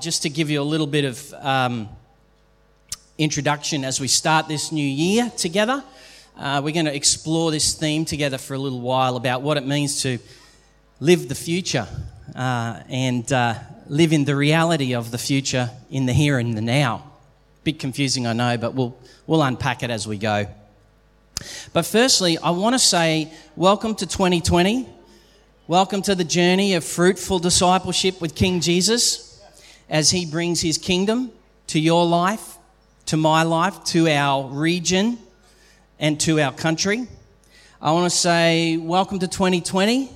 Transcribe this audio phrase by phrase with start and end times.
[0.00, 1.88] just to give you a little bit of um,
[3.16, 5.82] introduction as we start this new year together.
[6.36, 9.66] Uh, we're going to explore this theme together for a little while about what it
[9.66, 10.18] means to
[11.00, 11.88] live the future
[12.36, 13.54] uh, and uh,
[13.88, 17.02] live in the reality of the future in the here and the now.
[17.64, 18.96] Bit confusing, I know, but we'll,
[19.26, 20.46] we'll unpack it as we go.
[21.72, 24.88] But firstly, I want to say welcome to 2020.
[25.66, 29.27] Welcome to the journey of fruitful discipleship with King Jesus
[29.88, 31.30] as He brings His kingdom
[31.68, 32.58] to your life,
[33.06, 35.18] to my life, to our region,
[35.98, 37.06] and to our country.
[37.80, 40.10] I want to say welcome to 2020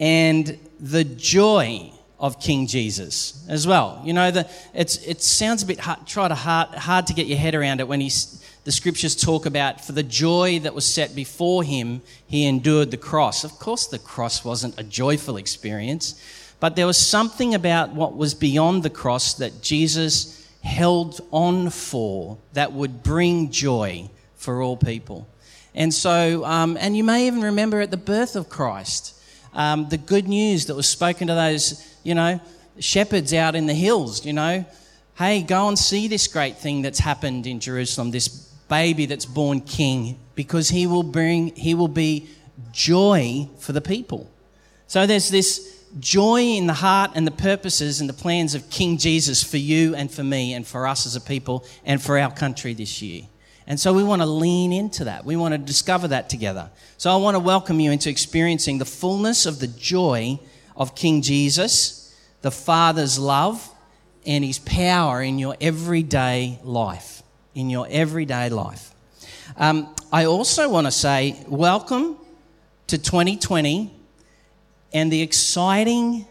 [0.00, 4.00] and the joy of King Jesus as well.
[4.04, 7.26] You know, the, it's, it sounds a bit hard, try to hard, hard to get
[7.26, 10.86] your head around it when he's, the scriptures talk about for the joy that was
[10.86, 13.44] set before him, he endured the cross.
[13.44, 16.20] Of course, the cross wasn't a joyful experience,
[16.60, 22.38] but there was something about what was beyond the cross that Jesus held on for
[22.54, 25.28] that would bring joy for all people.
[25.74, 29.14] And so, um, and you may even remember at the birth of Christ,
[29.52, 32.40] um, the good news that was spoken to those, you know,
[32.78, 34.64] shepherds out in the hills, you know,
[35.18, 39.60] hey, go and see this great thing that's happened in Jerusalem, this baby that's born
[39.60, 42.28] king, because he will bring, he will be
[42.72, 44.30] joy for the people.
[44.86, 48.98] So there's this joy in the heart and the purposes and the plans of King
[48.98, 52.30] Jesus for you and for me and for us as a people and for our
[52.30, 53.22] country this year.
[53.66, 55.24] And so we want to lean into that.
[55.24, 56.70] We want to discover that together.
[56.98, 60.38] So I want to welcome you into experiencing the fullness of the joy
[60.76, 63.68] of King Jesus, the Father's love,
[64.24, 67.22] and his power in your everyday life.
[67.54, 68.94] In your everyday life.
[69.56, 72.18] Um, I also want to say, welcome
[72.88, 73.95] to 2020
[74.96, 76.24] and the exciting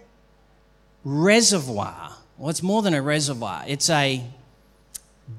[1.04, 2.10] reservoir.
[2.36, 4.26] Well, it's more than a reservoir, it's a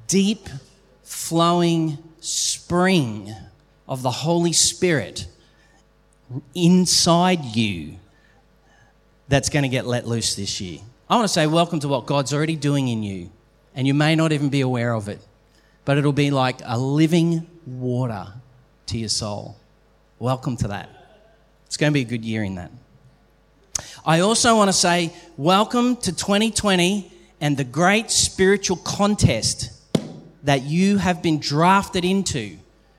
[0.07, 0.49] deep
[1.03, 3.35] flowing spring
[3.89, 5.27] of the Holy Spirit
[6.55, 7.97] inside you
[9.27, 10.79] that's going to get let loose this year.
[11.11, 13.31] I want to say, welcome to what God's already doing in you,
[13.75, 15.19] and you may not even be aware of it,
[15.85, 18.29] but it'll be like a living water
[18.87, 19.57] to your soul.
[20.21, 20.89] Welcome to that.
[21.67, 22.71] It's going to be a good year in that.
[24.05, 29.71] I also want to say, welcome to 2020 and the great spiritual contest
[30.45, 32.57] that you have been drafted into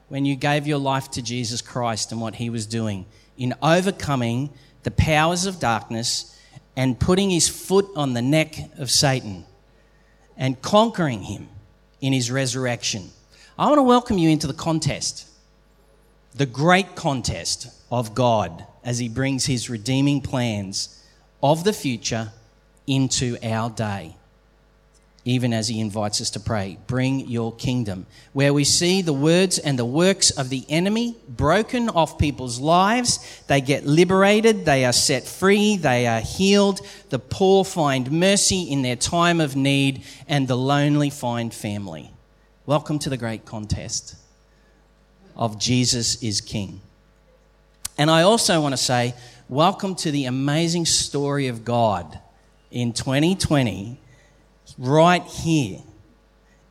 [0.10, 3.06] when you gave your life to Jesus Christ and what he was doing
[3.38, 4.50] in overcoming
[4.84, 6.38] the powers of darkness
[6.76, 9.46] and putting his foot on the neck of Satan
[10.38, 11.48] and conquering him
[12.02, 13.10] in his resurrection.
[13.58, 15.28] I want to welcome you into the contest,
[16.36, 21.04] the great contest of God as he brings his redeeming plans
[21.44, 22.32] of the future
[22.88, 24.16] into our day.
[25.26, 29.60] Even as he invites us to pray, bring your kingdom, where we see the words
[29.60, 33.20] and the works of the enemy broken off people's lives.
[33.48, 36.80] They get liberated, they are set free, they are healed.
[37.10, 42.10] The poor find mercy in their time of need, and the lonely find family.
[42.66, 44.16] Welcome to the great contest
[45.36, 46.80] of Jesus is King.
[47.98, 49.16] And I also want to say,
[49.50, 52.20] welcome to the amazing story of God
[52.70, 54.00] in 2020,
[54.78, 55.80] right here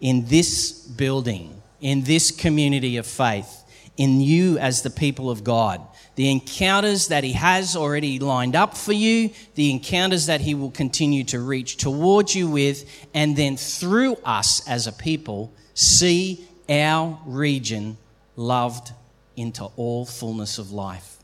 [0.00, 3.64] in this building, in this community of faith,
[3.96, 5.80] in you as the people of God.
[6.14, 10.70] The encounters that He has already lined up for you, the encounters that He will
[10.70, 17.18] continue to reach towards you with, and then through us as a people, see our
[17.26, 17.96] region
[18.36, 18.92] loved
[19.34, 21.15] into all fullness of life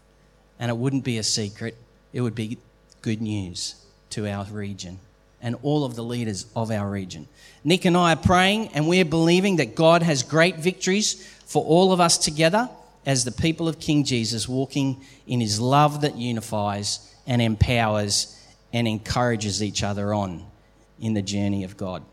[0.62, 1.76] and it wouldn't be a secret,
[2.12, 2.56] it would be
[3.00, 3.74] good news
[4.10, 5.00] to our region
[5.42, 7.26] and all of the leaders of our region.
[7.64, 11.92] Nick and I are praying and we're believing that God has great victories for all
[11.92, 12.70] of us together
[13.04, 18.40] as the people of King Jesus, walking in his love that unifies and empowers
[18.72, 20.46] and encourages each other on
[21.00, 22.04] in the journey of God.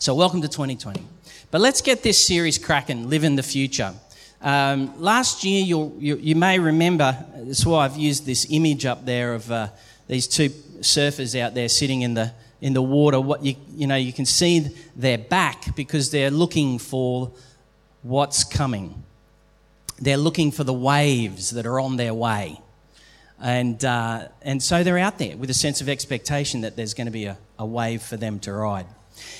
[0.00, 1.00] So, welcome to 2020.
[1.52, 3.94] But let's get this series cracking, Live in the Future.
[4.42, 9.34] Um, last year, you, you, may remember, that's why I've used this image up there
[9.34, 9.68] of uh,
[10.08, 10.48] these two
[10.80, 13.20] surfers out there sitting in the, in the water.
[13.20, 14.66] What you, you know, you can see
[14.96, 17.30] their back because they're looking for
[18.02, 19.04] what's coming.
[20.00, 22.60] They're looking for the waves that are on their way.
[23.40, 27.06] And, uh, and so they're out there with a sense of expectation that there's going
[27.06, 28.86] to be a, a wave for them to ride.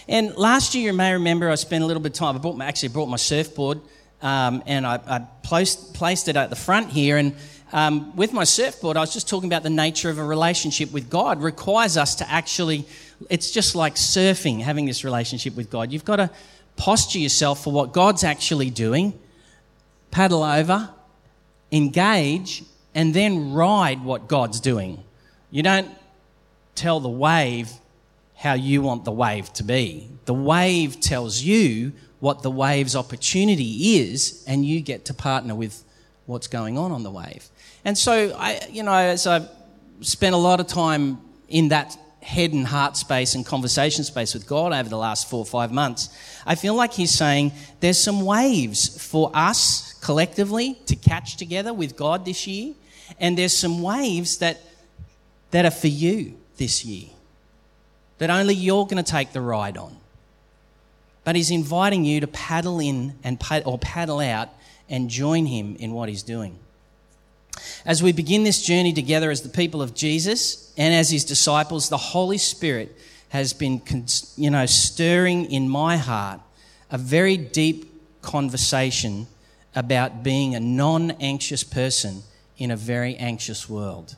[0.06, 2.36] And last year, you may remember, I spent a little bit of time.
[2.36, 3.80] I brought my, actually brought my surfboard
[4.22, 7.16] um, and I, I placed, placed it at the front here.
[7.16, 7.34] And
[7.72, 11.10] um, with my surfboard, I was just talking about the nature of a relationship with
[11.10, 12.86] God requires us to actually
[13.30, 15.92] it's just like surfing, having this relationship with God.
[15.92, 16.30] You've got to
[16.76, 19.18] posture yourself for what God's actually doing,
[20.10, 20.90] paddle over,
[21.70, 22.64] engage,
[22.94, 25.02] and then ride what God's doing.
[25.50, 25.88] You don't
[26.74, 27.70] tell the wave
[28.36, 30.08] how you want the wave to be.
[30.24, 31.92] The wave tells you
[32.22, 35.82] what the wave's opportunity is, and you get to partner with
[36.26, 37.48] what's going on on the wave.
[37.84, 39.44] And so, I, you know, as I
[40.02, 44.46] spent a lot of time in that head and heart space and conversation space with
[44.46, 46.16] God over the last four or five months,
[46.46, 51.96] I feel like He's saying there's some waves for us collectively to catch together with
[51.96, 52.74] God this year,
[53.18, 54.60] and there's some waves that,
[55.50, 57.08] that are for you this year
[58.18, 59.96] that only you're going to take the ride on.
[61.24, 64.48] But He's inviting you to paddle in and or paddle out
[64.88, 66.58] and join Him in what He's doing.
[67.84, 71.88] As we begin this journey together as the people of Jesus and as his disciples,
[71.88, 72.96] the Holy Spirit
[73.30, 73.82] has been,
[74.36, 76.40] you know, stirring in my heart
[76.90, 77.88] a very deep
[78.22, 79.26] conversation
[79.74, 82.22] about being a non anxious person
[82.58, 84.16] in a very anxious world.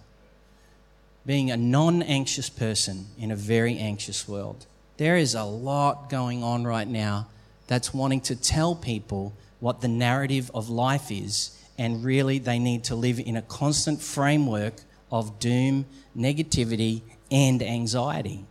[1.25, 4.67] Being a non anxious person in a very anxious world.
[4.97, 7.29] There is a lot going on right now
[7.67, 12.85] that's wanting to tell people what the narrative of life is and really they need
[12.85, 14.75] to live in a constant framework
[15.11, 15.87] of doom,
[16.17, 18.45] negativity, and anxiety.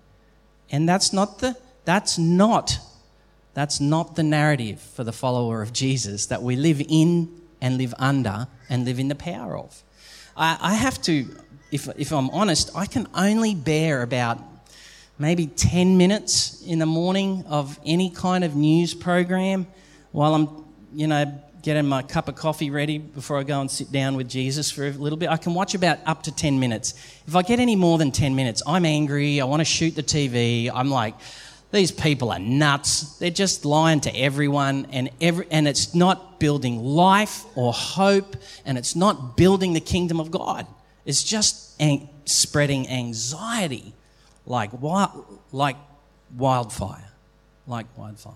[0.70, 1.56] And that's not the
[1.86, 2.80] that's not
[3.54, 7.30] that's not the narrative for the follower of Jesus that we live in
[7.62, 9.84] and live under and live in the power of.
[10.36, 11.28] I, I have to,
[11.72, 14.40] if, if I'm honest, I can only bear about
[15.20, 19.68] maybe 10 minutes in the morning of any kind of news program
[20.12, 23.92] while I'm, you know, getting my cup of coffee ready before I go and sit
[23.92, 25.30] down with Jesus for a little bit.
[25.30, 26.94] I can watch about up to 10 minutes.
[27.26, 29.40] If I get any more than 10 minutes, I'm angry.
[29.40, 30.70] I want to shoot the TV.
[30.74, 31.16] I'm like,
[31.72, 33.18] these people are nuts.
[33.18, 38.78] They're just lying to everyone, and, every, and it's not building life or hope, and
[38.78, 40.68] it's not building the kingdom of God.
[41.06, 43.94] It's just an- spreading anxiety
[44.46, 44.72] like,
[45.52, 45.78] like
[46.38, 47.10] wildfire.
[47.68, 48.34] Like wildfire.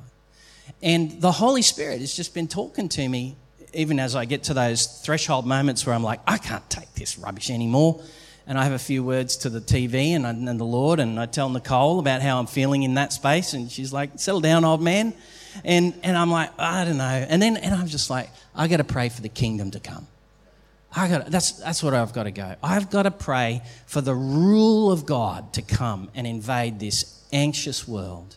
[0.81, 3.35] And the Holy Spirit has just been talking to me,
[3.73, 7.17] even as I get to those threshold moments where I'm like, I can't take this
[7.17, 8.01] rubbish anymore.
[8.45, 11.25] And I have a few words to the TV and, and the Lord, and I
[11.25, 14.81] tell Nicole about how I'm feeling in that space, and she's like, "Settle down, old
[14.81, 15.13] man."
[15.65, 17.03] And and I'm like, I don't know.
[17.03, 20.07] And then and I'm just like, I got to pray for the kingdom to come.
[20.97, 22.55] I got that's that's what I've got to go.
[22.63, 27.87] I've got to pray for the rule of God to come and invade this anxious
[27.87, 28.35] world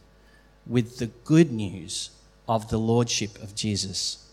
[0.67, 2.11] with the good news
[2.47, 4.27] of the Lordship of Jesus.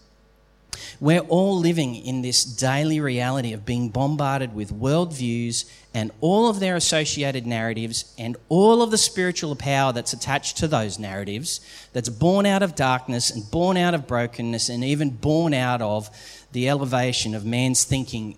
[1.00, 6.60] We're all living in this daily reality of being bombarded with worldviews and all of
[6.60, 11.62] their associated narratives and all of the spiritual power that's attached to those narratives,
[11.94, 16.10] that's born out of darkness and born out of brokenness and even born out of
[16.58, 18.36] the elevation of man's thinking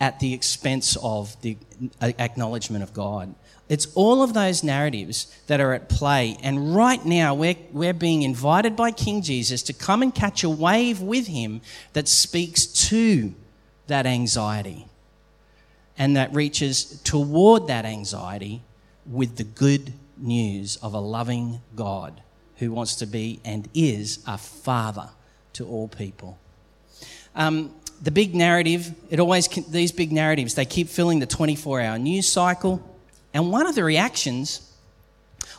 [0.00, 1.56] at the expense of the
[2.00, 3.32] acknowledgement of God.
[3.68, 6.36] It's all of those narratives that are at play.
[6.42, 10.50] And right now, we're, we're being invited by King Jesus to come and catch a
[10.50, 11.60] wave with him
[11.92, 13.34] that speaks to
[13.86, 14.86] that anxiety
[15.96, 18.62] and that reaches toward that anxiety
[19.06, 22.20] with the good news of a loving God
[22.56, 25.10] who wants to be and is a father
[25.52, 26.39] to all people.
[27.34, 31.98] Um, the big narrative, it always, these big narratives, they keep filling the 24 hour
[31.98, 32.82] news cycle.
[33.34, 34.70] And one of the reactions,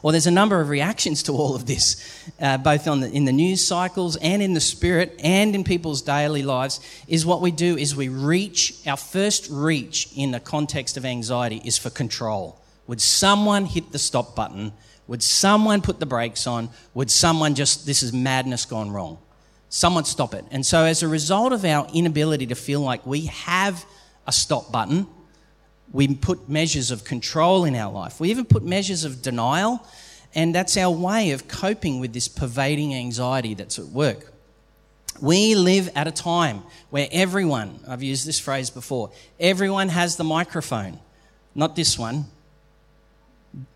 [0.02, 3.26] well, there's a number of reactions to all of this, uh, both on the, in
[3.26, 7.52] the news cycles and in the spirit and in people's daily lives, is what we
[7.52, 12.60] do is we reach, our first reach in the context of anxiety is for control.
[12.88, 14.74] Would someone hit the stop button?
[15.08, 16.70] Would someone put the brakes on?
[16.96, 19.20] Would someone just, this is madness gone wrong?
[19.74, 20.44] Someone stop it.
[20.52, 23.86] And so, as a result of our inability to feel like we have
[24.28, 25.08] a stop button,
[25.94, 28.20] we put measures of control in our life.
[28.20, 29.88] We even put measures of denial,
[30.36, 34.34] and that's our way of coping with this pervading anxiety that's at work.
[35.22, 40.26] We live at a time where everyone, I've used this phrase before, everyone has the
[40.26, 41.00] microphone.
[41.56, 42.26] Not this one,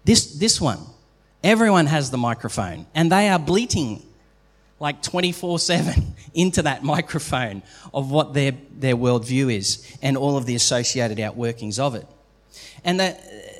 [0.04, 0.80] this, this one.
[1.42, 4.04] Everyone has the microphone, and they are bleating
[4.80, 7.64] like 24 7 into that microphone
[7.94, 12.06] of what their, their worldview is and all of the associated outworkings of it.
[12.84, 13.18] And the,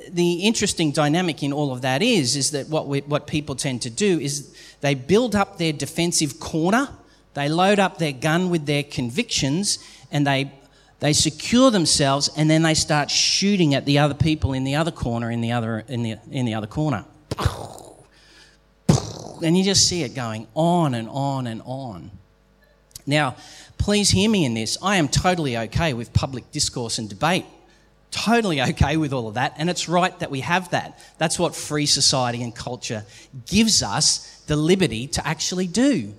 [0.10, 3.82] the interesting dynamic in all of that is, is that what, we, what people tend
[3.84, 6.90] to do is they build up their defensive corner,
[7.34, 9.80] they load up their gun with their convictions,
[10.12, 10.52] and they,
[11.00, 14.92] they secure themselves, and then they start shooting at the other people in the other
[14.92, 17.06] corner, in the other, in the, in the other corner.
[19.44, 22.12] And you just see it going on and on and on.
[23.06, 23.36] Now,
[23.78, 24.78] please hear me in this.
[24.82, 27.46] I am totally okay with public discourse and debate.
[28.12, 29.54] Totally okay with all of that.
[29.58, 31.00] And it's right that we have that.
[31.18, 33.06] That's what free society and culture
[33.46, 36.14] gives us the liberty to actually do.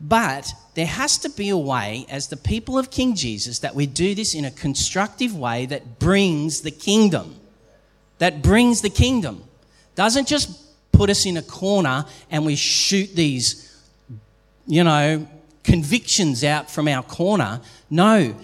[0.00, 3.86] But there has to be a way, as the people of King Jesus, that we
[3.86, 7.34] do this in a constructive way that brings the kingdom.
[8.18, 9.42] That brings the kingdom.
[9.96, 10.67] Doesn't just
[10.98, 13.72] put us in a corner and we shoot these,
[14.66, 15.24] you know,
[15.62, 17.60] convictions out from our corner.
[17.88, 18.34] No,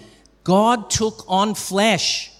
[0.45, 2.31] God took on flesh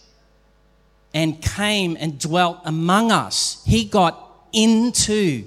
[1.13, 3.62] and came and dwelt among us.
[3.65, 4.17] He got
[4.53, 5.43] into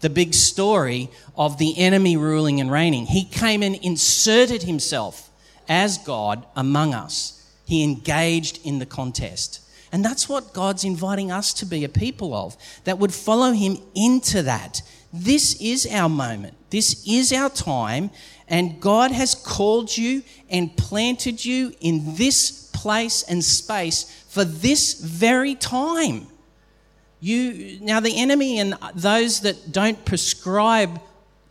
[0.00, 3.06] the big story of the enemy ruling and reigning.
[3.06, 5.30] He came and inserted himself
[5.66, 7.42] as God among us.
[7.64, 9.60] He engaged in the contest.
[9.92, 13.78] And that's what God's inviting us to be a people of, that would follow Him
[13.94, 14.82] into that.
[15.12, 16.54] This is our moment.
[16.70, 18.10] This is our time.
[18.46, 24.94] And God has called you and planted you in this place and space for this
[24.94, 26.26] very time.
[27.20, 31.00] You, now, the enemy and those that don't prescribe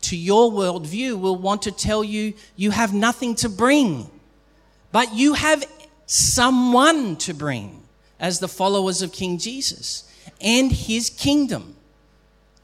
[0.01, 4.09] to your worldview will want to tell you you have nothing to bring,
[4.91, 5.63] but you have
[6.05, 7.83] someone to bring
[8.19, 10.03] as the followers of King Jesus
[10.41, 11.75] and his kingdom.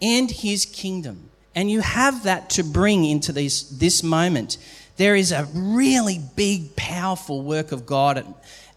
[0.01, 1.29] And his kingdom.
[1.55, 4.57] And you have that to bring into this, moment.
[4.97, 8.25] There is a really big, powerful work of God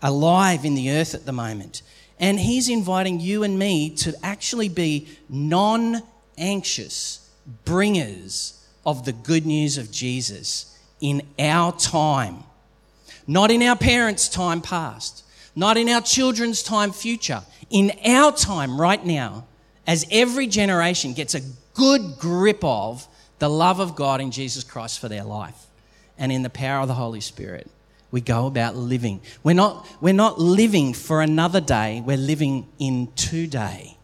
[0.00, 1.82] alive in the earth at the moment.
[2.20, 6.02] And He's inviting you and me to actually be non
[6.36, 7.28] anxious
[7.64, 12.44] bringers of the good news of Jesus in our time.
[13.26, 15.24] Not in our parents' time past,
[15.54, 19.46] not in our children's time future, in our time right now,
[19.86, 21.40] as every generation gets a
[21.74, 23.06] good grip of
[23.38, 25.66] the love of God in Jesus Christ for their life
[26.18, 27.70] and in the power of the Holy Spirit
[28.10, 29.20] we go about living.
[29.42, 33.96] We're not, we're not living for another day, we're living in today.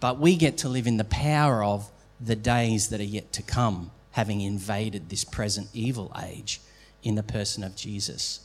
[0.00, 1.90] But we get to live in the power of
[2.20, 6.60] the days that are yet to come, having invaded this present evil age
[7.02, 8.40] in the person of Jesus.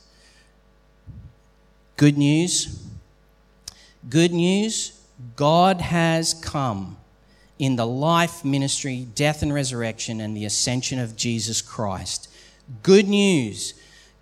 [2.02, 2.84] Good news.
[4.10, 5.00] Good news.
[5.36, 6.98] God has come
[7.60, 12.28] in the life, ministry, death, and resurrection, and the ascension of Jesus Christ.
[12.82, 13.76] Good news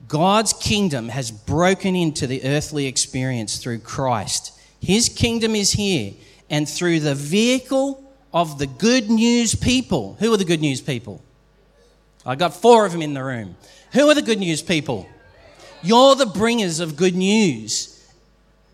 [0.10, 4.60] God's kingdom has broken into the earthly experience through Christ.
[4.82, 6.16] His kingdom is here,
[6.50, 10.18] and through the vehicle of the good news people.
[10.20, 11.24] Who are the good news people?
[12.26, 13.56] I got four of them in the room.
[13.94, 15.08] Who are the good news people?
[15.82, 17.96] You're the bringers of good news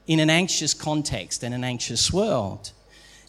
[0.07, 2.71] in an anxious context and an anxious world.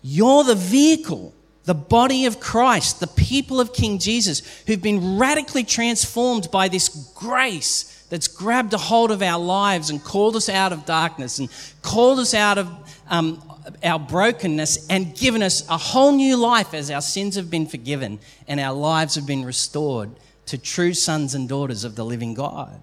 [0.02, 5.64] You're the vehicle, the body of Christ, the people of King Jesus, who've been radically
[5.64, 10.72] transformed by this grace that's grabbed a hold of our lives and called us out
[10.72, 11.48] of darkness and
[11.82, 12.70] called us out of
[13.10, 13.42] um,
[13.82, 18.18] our brokenness and given us a whole new life as our sins have been forgiven
[18.46, 20.10] and our lives have been restored
[20.46, 22.80] to true sons and daughters of the living God.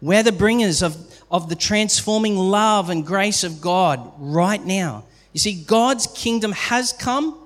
[0.00, 0.96] We're the bringers of,
[1.30, 5.04] of the transforming love and grace of God right now.
[5.32, 7.36] You see, God's kingdom has come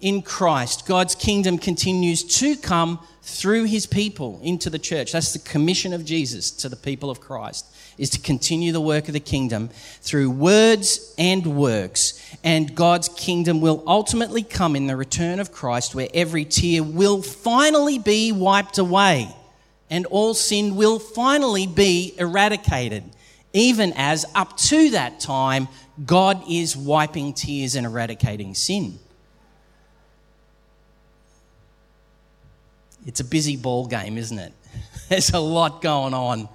[0.00, 0.86] in Christ.
[0.86, 5.12] God's kingdom continues to come through his people into the church.
[5.12, 9.06] That's the commission of Jesus to the people of Christ is to continue the work
[9.06, 9.68] of the kingdom
[10.00, 12.20] through words and works.
[12.42, 17.22] And God's kingdom will ultimately come in the return of Christ where every tear will
[17.22, 19.34] finally be wiped away
[19.90, 23.04] and all sin will finally be eradicated.
[23.52, 25.68] Even as up to that time,
[26.04, 28.98] God is wiping tears and eradicating sin.
[33.06, 34.52] It's a busy ball game, isn't it?
[35.08, 36.48] There's a lot going on.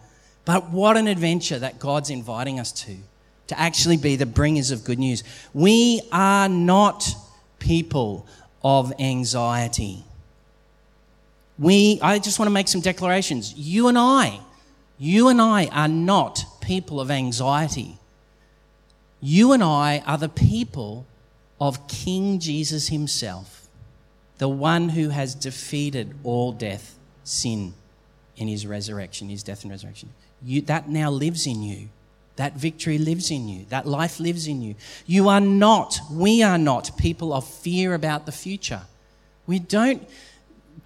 [0.46, 2.98] But what an adventure that God's inviting us to,
[3.48, 5.24] to actually be the bringers of good news.
[5.54, 7.08] We are not
[7.60, 8.28] people
[8.64, 10.04] of anxiety.
[11.60, 13.54] We, I just want to make some declarations.
[13.54, 14.40] You and I,
[14.98, 17.98] you and I are not people of anxiety.
[19.22, 21.06] You and I are the people
[21.60, 23.60] of King Jesus himself
[24.40, 27.74] the one who has defeated all death, sin,
[28.38, 30.10] in his resurrection, his death and resurrection.
[30.42, 31.90] You, that now lives in you.
[32.38, 33.66] That victory lives in you.
[33.68, 34.76] That life lives in you.
[35.06, 38.84] You are not, we are not people of fear about the future.
[39.46, 40.08] We don't.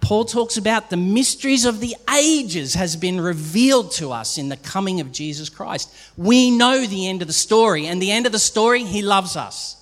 [0.00, 4.56] Paul talks about the mysteries of the ages has been revealed to us in the
[4.56, 5.94] coming of Jesus Christ.
[6.16, 9.36] We know the end of the story, and the end of the story, he loves
[9.36, 9.76] us.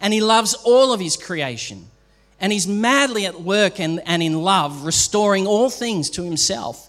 [0.00, 1.86] And he loves all of his creation.
[2.40, 6.88] And he's madly at work and, and in love, restoring all things to himself.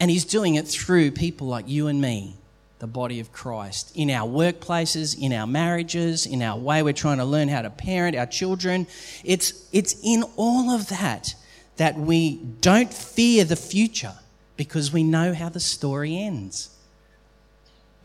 [0.00, 2.36] And he's doing it through people like you and me,
[2.78, 7.18] the body of Christ, in our workplaces, in our marriages, in our way we're trying
[7.18, 8.86] to learn how to parent our children.
[9.24, 11.34] It's, it's in all of that
[11.76, 14.14] that we don't fear the future
[14.56, 16.70] because we know how the story ends.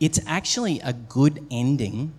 [0.00, 2.12] It's actually a good ending.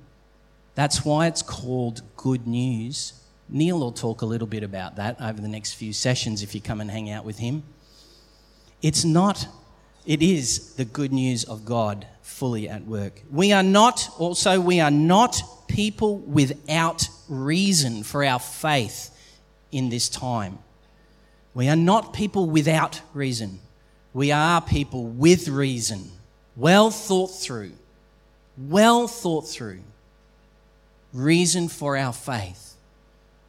[0.76, 3.14] That's why it's called good news.
[3.50, 6.62] Neil will talk a little bit about that over the next few sessions if you
[6.62, 7.64] come and hang out with him.
[8.82, 9.48] It's not,
[10.06, 13.22] it is the good news of God fully at work.
[13.32, 19.10] We are not, also, we are not people without reason for our faith
[19.72, 20.60] in this time.
[21.54, 23.60] We are not people without reason.
[24.14, 26.12] We are people with reason,
[26.56, 27.74] well thought through,
[28.58, 29.82] well thought through
[31.14, 32.76] reason for our faith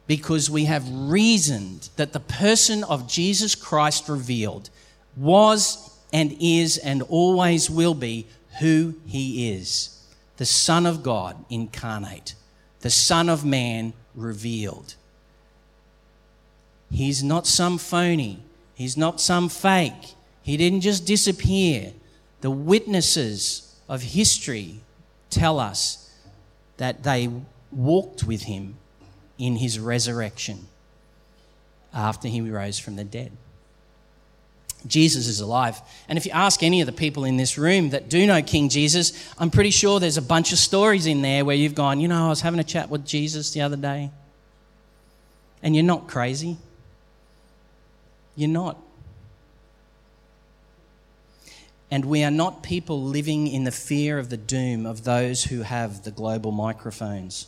[0.07, 4.69] because we have reasoned that the person of Jesus Christ revealed
[5.17, 8.25] was and is and always will be
[8.61, 9.91] who he is
[10.37, 12.35] the Son of God incarnate,
[12.79, 14.95] the Son of Man revealed.
[16.89, 18.39] He's not some phony,
[18.75, 21.91] he's not some fake, he didn't just disappear.
[22.39, 24.79] The witnesses of history
[25.29, 26.09] tell us
[26.77, 27.29] that they
[27.71, 28.77] walked with him
[29.37, 30.67] in his resurrection
[31.93, 33.33] after he rose from the dead.
[34.87, 35.81] Jesus is alive.
[36.07, 38.69] And if you ask any of the people in this room that do know King
[38.69, 42.07] Jesus, I'm pretty sure there's a bunch of stories in there where you've gone, you
[42.07, 44.11] know, I was having a chat with Jesus the other day.
[45.63, 46.57] And you're not crazy.
[48.35, 48.77] You're not.
[51.89, 55.61] And we are not people living in the fear of the doom of those who
[55.61, 57.47] have the global microphones.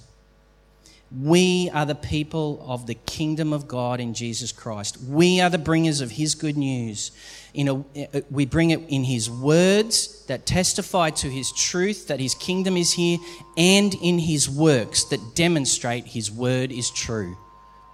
[1.10, 4.98] We are the people of the kingdom of God in Jesus Christ.
[5.02, 7.12] We are the bringers of His good news.
[7.56, 12.36] A, uh, we bring it in His words that testify to His truth, that His
[12.36, 13.20] kingdom is here,
[13.56, 17.38] and in His works that demonstrate His word is true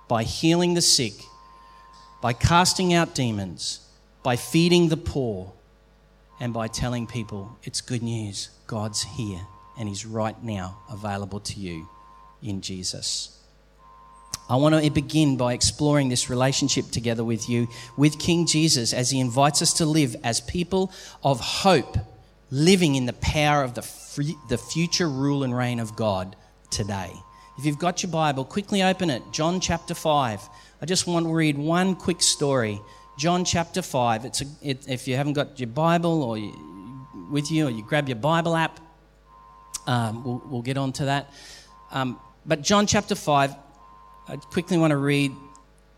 [0.08, 1.14] by healing the sick,
[2.20, 3.88] by casting out demons,
[4.24, 5.54] by feeding the poor
[6.40, 8.50] and by telling people it's good news.
[8.66, 9.42] God's here
[9.78, 11.88] and He's right now available to you
[12.44, 13.40] in Jesus.
[14.50, 19.10] I want to begin by exploring this relationship together with you, with King Jesus, as
[19.10, 20.92] He invites us to live as people
[21.24, 21.98] of hope,
[22.52, 26.36] living in the power of the, free, the future rule and reign of God
[26.70, 27.12] today.
[27.58, 29.22] If you've got your Bible, quickly open it.
[29.32, 30.50] John chapter 5.
[30.82, 32.82] I just want to read one quick story
[33.18, 34.26] John chapter 5.
[34.26, 36.52] It's a, it, if you haven't got your Bible or you,
[37.30, 38.80] with you, or you grab your Bible app,
[39.86, 41.32] um, we'll, we'll, get on to that.
[41.92, 43.56] Um, but John chapter 5,
[44.28, 45.32] I quickly want to read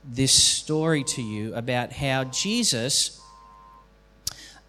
[0.04, 3.20] this story to you about how Jesus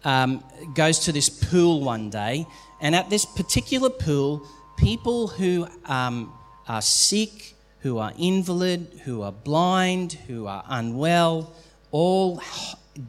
[0.03, 2.47] um, goes to this pool one day,
[2.81, 6.33] and at this particular pool, people who um,
[6.67, 11.53] are sick, who are invalid, who are blind, who are unwell,
[11.91, 12.41] all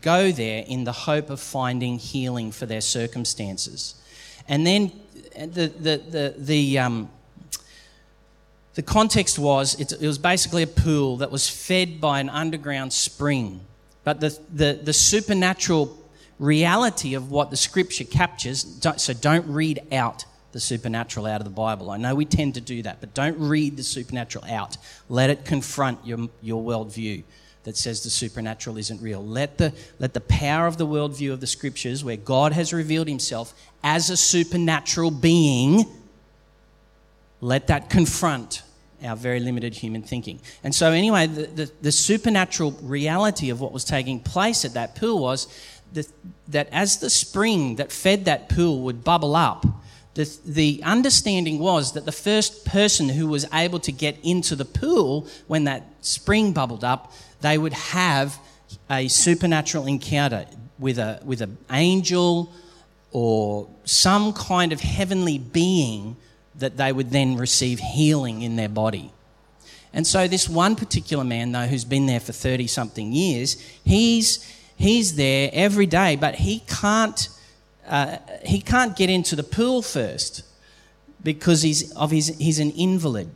[0.03, 3.95] go there in the hope of finding healing for their circumstances.
[4.47, 4.93] And then
[5.35, 7.11] the, the, the, the, um,
[8.79, 13.59] the context was it, was basically a pool that was fed by an underground spring.
[14.05, 15.99] But the, the, the supernatural
[16.39, 18.65] reality of what the scripture captures,
[18.99, 21.91] so don't read out the supernatural out of the Bible.
[21.91, 24.77] I know we tend to do that, but don't read the supernatural out.
[25.09, 27.25] Let it confront your, your worldview
[27.65, 29.27] that says the supernatural isn't real.
[29.27, 33.09] Let the, let the power of the worldview of the scriptures, where God has revealed
[33.09, 35.85] himself as a supernatural being,
[37.41, 38.63] let that confront
[39.05, 40.41] our very limited human thinking.
[40.65, 44.97] And so, anyway, the, the, the supernatural reality of what was taking place at that
[44.97, 45.47] pool was
[45.93, 46.07] that,
[46.49, 49.65] that as the spring that fed that pool would bubble up,
[50.15, 54.65] the, the understanding was that the first person who was able to get into the
[54.65, 58.39] pool when that spring bubbled up they would have
[58.91, 60.45] a supernatural encounter
[60.79, 62.53] with a with an angel
[63.13, 66.17] or some kind of heavenly being
[66.59, 69.13] that they would then receive healing in their body.
[69.93, 74.45] And so this one particular man though who's been there for 30 something years, he's
[74.77, 77.29] he's there every day but he can't
[77.87, 80.43] uh, he can't get into the pool first
[81.23, 83.31] because he's of his he's an invalid.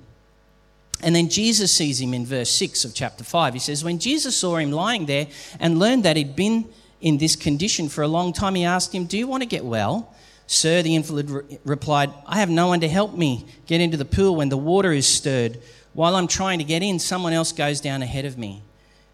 [1.02, 3.54] And then Jesus sees him in verse 6 of chapter 5.
[3.54, 5.26] He says, When Jesus saw him lying there
[5.58, 6.68] and learned that he'd been
[7.00, 9.64] in this condition for a long time, he asked him, Do you want to get
[9.64, 10.14] well?
[10.52, 14.04] Sir, the invalid re- replied, I have no one to help me get into the
[14.04, 15.58] pool when the water is stirred.
[15.94, 18.62] While I'm trying to get in, someone else goes down ahead of me.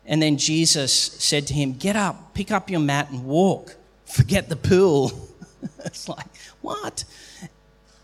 [0.04, 3.76] And then Jesus said to him, Get up, pick up your mat, and walk.
[4.04, 5.12] Forget the pool.
[5.84, 6.26] it's like,
[6.60, 7.04] what?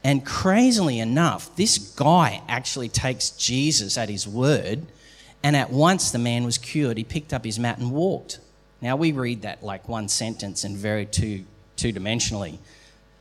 [0.05, 4.87] And crazily enough, this guy actually takes Jesus at his word,
[5.43, 6.99] and at once the man was cured.
[6.99, 8.39] He picked up his mat and walked.
[8.81, 12.59] Now we read that like one sentence and very two two dimensionally,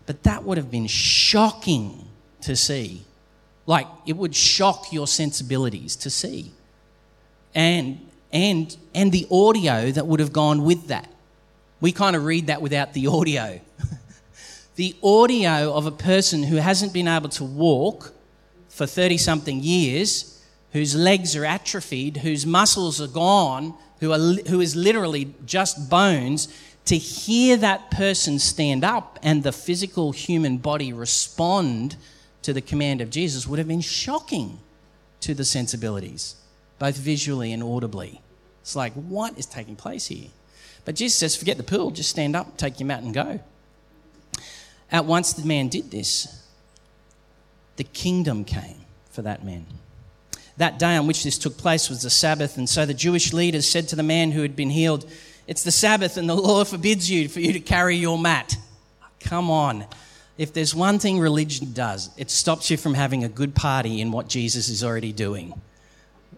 [0.05, 2.07] but that would have been shocking
[2.41, 3.03] to see.
[3.65, 6.51] Like it would shock your sensibilities to see,
[7.55, 7.99] and
[8.31, 11.09] and and the audio that would have gone with that.
[11.79, 13.61] We kind of read that without the audio.
[14.75, 18.13] the audio of a person who hasn't been able to walk
[18.69, 24.59] for 30 something years, whose legs are atrophied, whose muscles are gone, who, are, who
[24.59, 26.47] is literally just bones,
[26.85, 31.95] to hear that person stand up and the physical human body respond
[32.41, 34.59] to the command of Jesus would have been shocking
[35.21, 36.35] to the sensibilities,
[36.79, 38.21] both visually and audibly.
[38.61, 40.29] It's like, what is taking place here?
[40.85, 43.39] But Jesus says, forget the pool, just stand up, take your mat, and go.
[44.91, 46.45] At once the man did this,
[47.77, 49.65] the kingdom came for that man.
[50.57, 53.67] That day on which this took place was the Sabbath, and so the Jewish leaders
[53.67, 55.09] said to the man who had been healed,
[55.47, 58.58] It's the Sabbath, and the law forbids you for you to carry your mat.
[59.19, 59.86] Come on.
[60.38, 64.12] If there's one thing religion does, it stops you from having a good party in
[64.12, 65.60] what Jesus is already doing.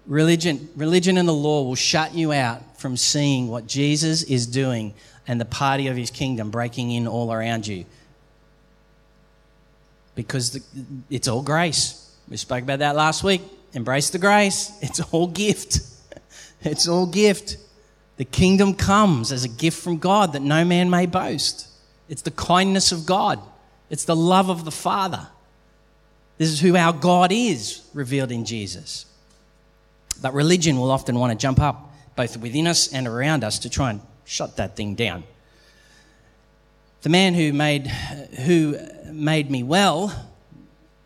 [0.06, 4.94] Religion, religion and the law will shut you out from seeing what Jesus is doing
[5.28, 7.86] and the party of his kingdom breaking in all around you.
[10.14, 10.64] Because the,
[11.10, 12.16] it's all grace.
[12.30, 13.42] We spoke about that last week.
[13.74, 14.72] Embrace the grace.
[14.82, 15.80] It's all gift.
[16.62, 17.58] It's all gift.
[18.18, 21.68] The kingdom comes as a gift from God that no man may boast.
[22.08, 23.40] It's the kindness of God,
[23.90, 25.28] it's the love of the Father.
[26.38, 29.06] This is who our God is, revealed in Jesus.
[30.22, 33.70] But religion will often want to jump up, both within us and around us, to
[33.70, 35.24] try and shut that thing down.
[37.04, 40.14] The man who made, who made me well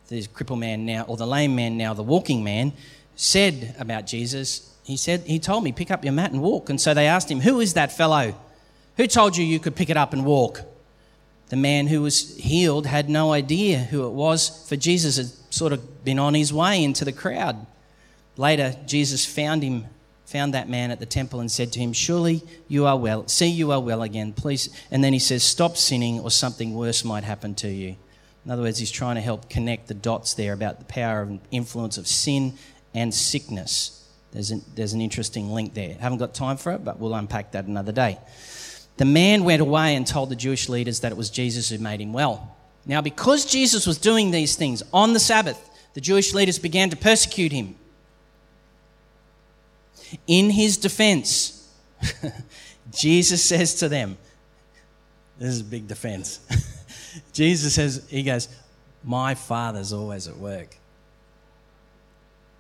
[0.10, 2.74] the crippled man now, or the lame man now, the walking man,
[3.16, 6.72] said about Jesus, he said, he told me, pick up your mat and walk.
[6.72, 8.34] And so they asked him, who is that fellow?
[8.98, 10.62] Who told you you could pick it up and walk?
[11.50, 15.74] The man who was healed had no idea who it was, for Jesus had sort
[15.74, 17.68] of been on his way into the crowd.
[18.36, 19.86] Later, Jesus found him,
[20.26, 23.28] found that man at the temple and said to him, Surely you are well.
[23.28, 24.70] See, you are well again, please.
[24.90, 27.96] And then he says, Stop sinning, or something worse might happen to you.
[28.44, 31.42] In other words, he's trying to help connect the dots there about the power and
[31.52, 32.56] influence of sin
[32.96, 33.99] and sickness.
[34.32, 35.96] There's an, there's an interesting link there.
[35.96, 38.20] Haven't got time for it, but we'll unpack that another day.
[38.98, 42.02] The man went away and told the Jewish leaders that it was Jesus who made
[42.02, 42.56] him well.
[42.86, 46.96] Now, because Jesus was doing these things on the Sabbath, the Jewish leaders began to
[46.96, 47.76] persecute him.
[50.28, 51.72] In his defense,
[52.92, 54.18] Jesus says to them,
[55.38, 56.40] This is a big defense.
[57.34, 58.48] Jesus says, He goes,
[59.04, 60.76] My Father's always at work.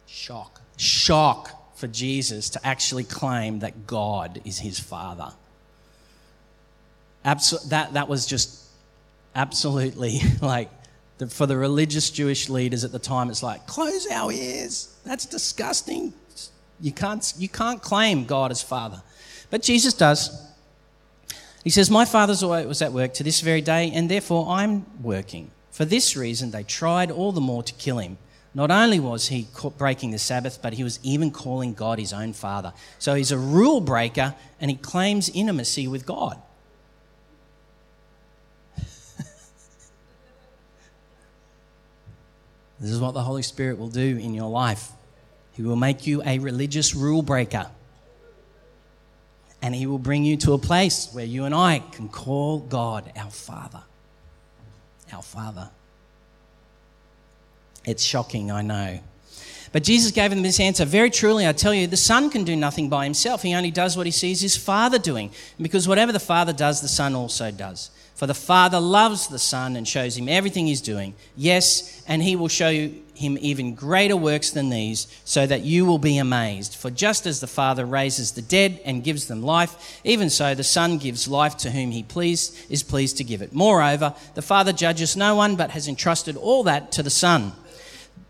[0.05, 0.61] Shock.
[0.77, 5.31] Shock for Jesus to actually claim that God is his Father.
[7.25, 8.65] Absol- that, that was just
[9.33, 10.69] absolutely like
[11.19, 14.93] the, for the religious Jewish leaders at the time, it's like, close our ears.
[15.05, 16.13] That's disgusting.
[16.81, 19.01] You can't, you can't claim God as Father.
[19.49, 20.45] But Jesus does.
[21.63, 25.51] He says, My father's was at work to this very day, and therefore I'm working.
[25.71, 28.17] For this reason, they tried all the more to kill him.
[28.53, 32.33] Not only was he breaking the Sabbath, but he was even calling God his own
[32.33, 32.73] father.
[32.97, 36.41] So he's a rule breaker and he claims intimacy with God.
[42.79, 44.89] this is what the Holy Spirit will do in your life.
[45.53, 47.67] He will make you a religious rule breaker
[49.61, 53.11] and He will bring you to a place where you and I can call God
[53.15, 53.83] our Father.
[55.11, 55.69] Our Father.
[57.89, 58.99] It's shocking, I know.
[59.71, 62.55] But Jesus gave them this answer Very truly, I tell you, the Son can do
[62.55, 63.41] nothing by himself.
[63.41, 65.31] He only does what he sees his Father doing.
[65.59, 67.89] Because whatever the Father does, the Son also does.
[68.13, 71.15] For the Father loves the Son and shows him everything he's doing.
[71.37, 75.99] Yes, and he will show him even greater works than these, so that you will
[75.99, 76.75] be amazed.
[76.75, 80.63] For just as the Father raises the dead and gives them life, even so the
[80.63, 83.53] Son gives life to whom he please, is pleased to give it.
[83.53, 87.53] Moreover, the Father judges no one, but has entrusted all that to the Son,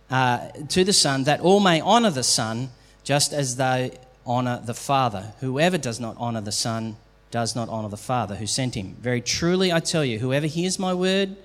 [0.10, 2.70] uh, to the Son, that all may honour the Son,
[3.04, 5.34] just as they honour the Father.
[5.40, 6.98] Whoever does not honour the Son
[7.32, 8.96] does not honor the Father who sent him.
[9.00, 11.36] Very truly, I tell you, whoever hears my word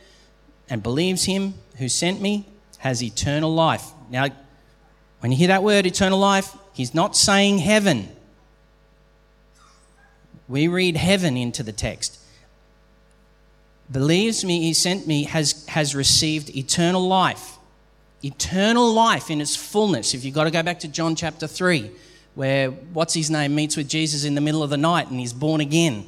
[0.68, 2.46] and believes him who sent me
[2.78, 3.90] has eternal life.
[4.10, 4.26] Now,
[5.20, 8.08] When you hear that word, eternal life, he's not saying heaven.
[10.48, 12.18] We read heaven into the text.
[13.90, 17.56] Believes me, he sent me, has, has received eternal life.
[18.24, 20.14] Eternal life in its fullness.
[20.14, 21.90] If you've got to go back to John chapter 3,
[22.34, 25.32] where what's his name meets with Jesus in the middle of the night and he's
[25.32, 26.06] born again.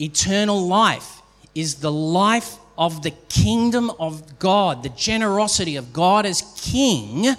[0.00, 1.22] Eternal life
[1.54, 7.36] is the life of the kingdom of God, the generosity of God as king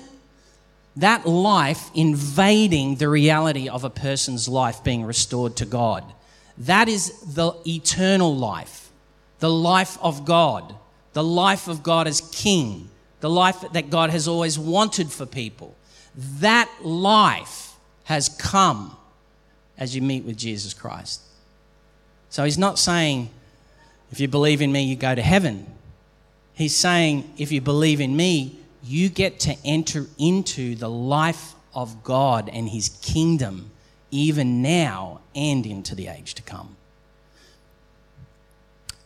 [0.98, 6.04] that life invading the reality of a person's life being restored to God.
[6.58, 8.90] That is the eternal life,
[9.40, 10.74] the life of God,
[11.14, 12.90] the life of God as King,
[13.26, 15.76] the life that God has always wanted for people.
[16.42, 18.96] That life has come
[19.80, 21.22] as you meet with Jesus Christ.
[22.30, 23.32] So he's not saying,
[24.12, 25.66] if you believe in me, you go to heaven.
[26.54, 32.04] He's saying, if you believe in me, you get to enter into the life of
[32.04, 33.72] God and his kingdom
[34.12, 36.76] even now and into the age to come.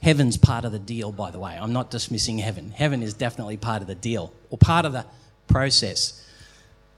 [0.01, 1.57] Heaven's part of the deal, by the way.
[1.59, 2.71] I'm not dismissing heaven.
[2.71, 5.05] Heaven is definitely part of the deal or part of the
[5.47, 6.25] process.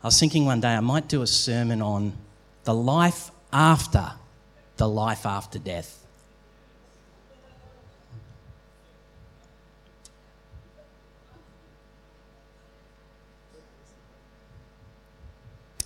[0.04, 2.14] I was thinking one day I might do a sermon on
[2.64, 4.12] the life after
[4.78, 6.02] the life after death.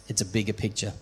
[0.08, 0.94] it's a bigger picture.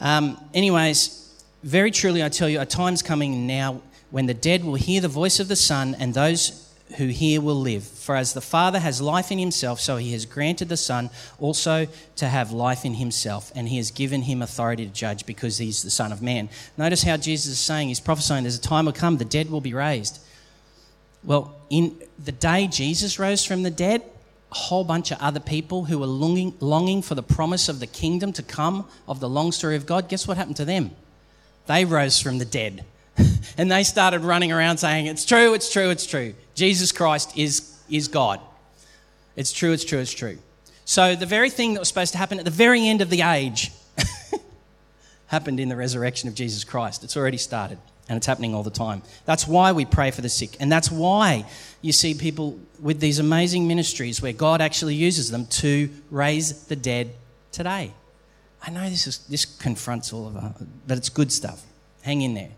[0.00, 3.80] Um, anyways, very truly I tell you, a time's coming now
[4.14, 7.56] when the dead will hear the voice of the Son, and those who hear will
[7.56, 7.82] live.
[7.82, 11.88] For as the Father has life in himself, so he has granted the Son also
[12.14, 15.82] to have life in himself, and he has given him authority to judge because he's
[15.82, 16.48] the Son of Man.
[16.76, 19.60] Notice how Jesus is saying, he's prophesying, there's a time will come, the dead will
[19.60, 20.20] be raised.
[21.24, 24.00] Well, in the day Jesus rose from the dead,
[24.52, 27.88] a whole bunch of other people who were longing, longing for the promise of the
[27.88, 30.92] kingdom to come, of the long story of God, guess what happened to them?
[31.66, 32.84] They rose from the dead.
[33.58, 36.34] and they started running around saying, It's true, it's true, it's true.
[36.54, 38.40] Jesus Christ is, is God.
[39.36, 40.38] It's true, it's true, it's true.
[40.84, 43.22] So the very thing that was supposed to happen at the very end of the
[43.22, 43.72] age
[45.26, 47.04] happened in the resurrection of Jesus Christ.
[47.04, 49.02] It's already started and it's happening all the time.
[49.24, 50.56] That's why we pray for the sick.
[50.60, 51.46] And that's why
[51.80, 56.76] you see people with these amazing ministries where God actually uses them to raise the
[56.76, 57.10] dead
[57.50, 57.92] today.
[58.62, 61.62] I know this, is, this confronts all of us, but it's good stuff.
[62.02, 62.50] Hang in there.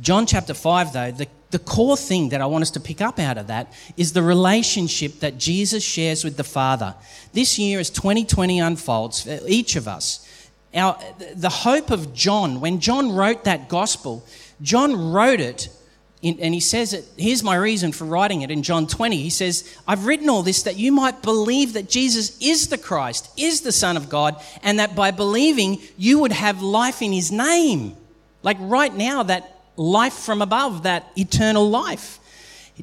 [0.00, 3.18] John chapter 5, though, the, the core thing that I want us to pick up
[3.18, 6.94] out of that is the relationship that Jesus shares with the Father.
[7.32, 10.22] This year, as 2020 unfolds, for each of us,
[10.74, 10.98] our,
[11.34, 14.24] the hope of John, when John wrote that gospel,
[14.60, 15.68] John wrote it,
[16.22, 19.16] in, and he says it, here's my reason for writing it in John 20.
[19.16, 23.30] He says, I've written all this that you might believe that Jesus is the Christ,
[23.38, 27.30] is the Son of God, and that by believing you would have life in his
[27.32, 27.96] name.
[28.42, 32.18] Like right now, that life from above, that eternal life.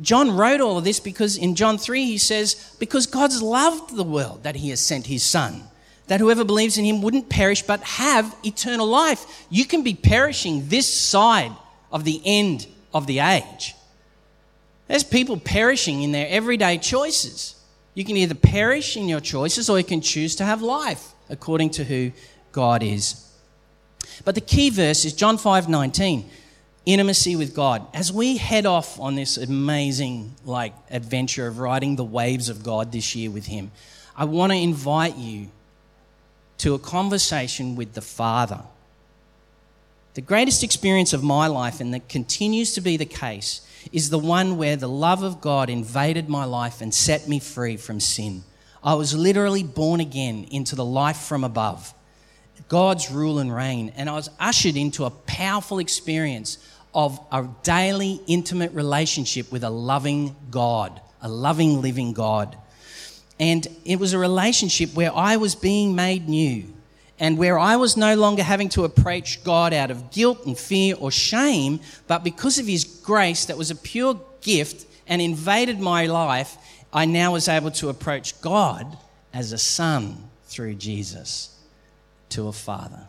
[0.01, 4.03] John wrote all of this because in John 3 he says, Because God's loved the
[4.03, 5.63] world that he has sent his Son
[6.07, 9.45] that whoever believes in him wouldn't perish but have eternal life.
[9.49, 11.51] You can be perishing this side
[11.91, 13.75] of the end of the age.
[14.87, 17.55] There's people perishing in their everyday choices.
[17.93, 21.69] You can either perish in your choices or you can choose to have life according
[21.71, 22.11] to who
[22.51, 23.19] God is.
[24.25, 26.25] But the key verse is John 5:19,
[26.85, 27.85] intimacy with God.
[27.93, 32.91] As we head off on this amazing like adventure of riding the waves of God
[32.91, 33.71] this year with him,
[34.15, 35.49] I want to invite you
[36.59, 38.61] to a conversation with the Father.
[40.13, 44.19] The greatest experience of my life, and that continues to be the case, is the
[44.19, 48.43] one where the love of God invaded my life and set me free from sin.
[48.83, 51.93] I was literally born again into the life from above,
[52.69, 56.57] God's rule and reign, and I was ushered into a powerful experience
[56.93, 62.57] of a daily intimate relationship with a loving God, a loving living God.
[63.39, 66.65] And it was a relationship where I was being made new
[67.19, 70.95] and where I was no longer having to approach God out of guilt and fear
[70.99, 76.05] or shame, but because of His grace that was a pure gift and invaded my
[76.05, 76.57] life,
[76.91, 78.97] I now was able to approach God
[79.33, 81.57] as a son through Jesus
[82.29, 83.07] to a father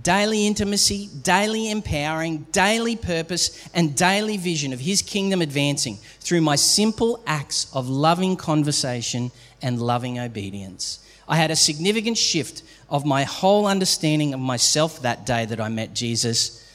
[0.00, 6.56] daily intimacy, daily empowering, daily purpose, and daily vision of His kingdom advancing through my
[6.56, 10.98] simple acts of loving conversation and loving obedience.
[11.28, 15.68] I had a significant shift of my whole understanding of myself that day that I
[15.68, 16.66] met Jesus,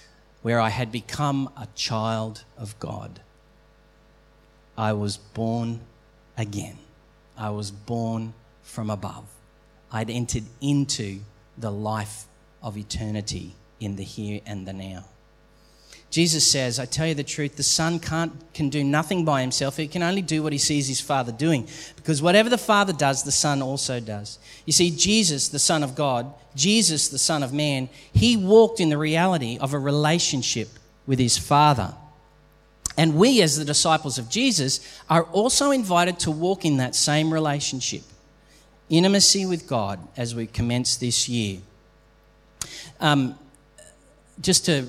[0.42, 3.20] where I had become a child of God.
[4.78, 5.80] I was born
[6.38, 6.78] again.
[7.36, 9.26] I was born from above.
[9.92, 11.22] I'd entered into
[11.58, 12.27] the life
[12.62, 15.06] of eternity in the here and the now.
[16.10, 19.76] Jesus says, I tell you the truth, the Son can't, can do nothing by himself.
[19.76, 21.68] He can only do what he sees his Father doing.
[21.98, 24.40] Because whatever the Father does, the Son also does.
[24.66, 28.90] You see, Jesus, the Son of God, Jesus, the Son of Man, he walked in
[28.90, 30.70] the reality of a relationship
[31.06, 31.94] with his Father.
[32.98, 37.34] And we, as the disciples of Jesus, are also invited to walk in that same
[37.34, 38.04] relationship
[38.90, 41.60] intimacy with God as we commence this year.
[43.00, 43.38] Um,
[44.42, 44.88] just to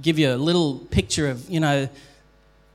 [0.00, 1.88] give you a little picture of, you know,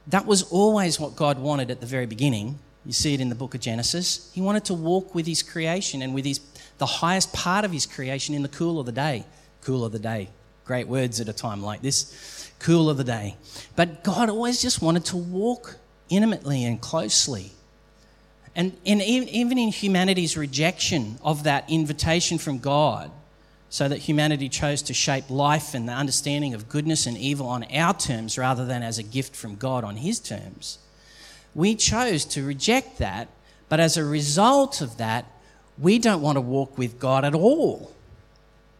[0.08, 2.60] that was always what God wanted at the very beginning.
[2.86, 4.32] You see it in the book of Genesis.
[4.34, 6.40] He wanted to walk with his creation and with his,
[6.80, 9.26] the highest part of his creation in the cool of the day.
[9.62, 10.30] Cool of the day.
[10.66, 12.52] Great words at a time like this.
[12.60, 13.36] Cool of the day.
[13.76, 15.78] But God always just wanted to walk
[16.10, 17.52] intimately and closely.
[18.56, 23.12] And, and even in humanity's rejection of that invitation from God,
[23.72, 27.64] so that humanity chose to shape life and the understanding of goodness and evil on
[27.74, 30.78] our terms rather than as a gift from God on His terms.
[31.56, 33.30] We chose to reject that,
[33.70, 35.26] but as a result of that,
[35.80, 37.94] we don't want to walk with God at all.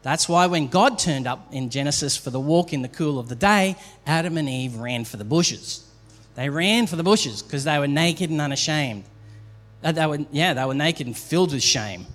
[0.04, 3.30] That's why when God turned up in Genesis for the walk in the cool of
[3.30, 5.88] the day, Adam and Eve ran for the bushes.
[6.36, 9.06] They ran for the bushes because they were naked and unashamed.
[9.82, 12.08] Uh, they were, yeah, they were naked and filled with shame.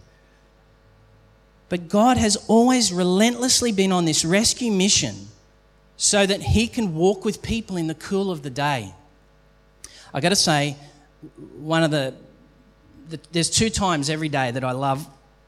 [1.68, 5.28] But God has always relentlessly been on this rescue mission
[5.96, 8.94] so that He can walk with people in the cool of the day.
[10.14, 10.76] I got to say,
[11.58, 12.14] one of the,
[13.08, 15.06] the, there's two times every day that I love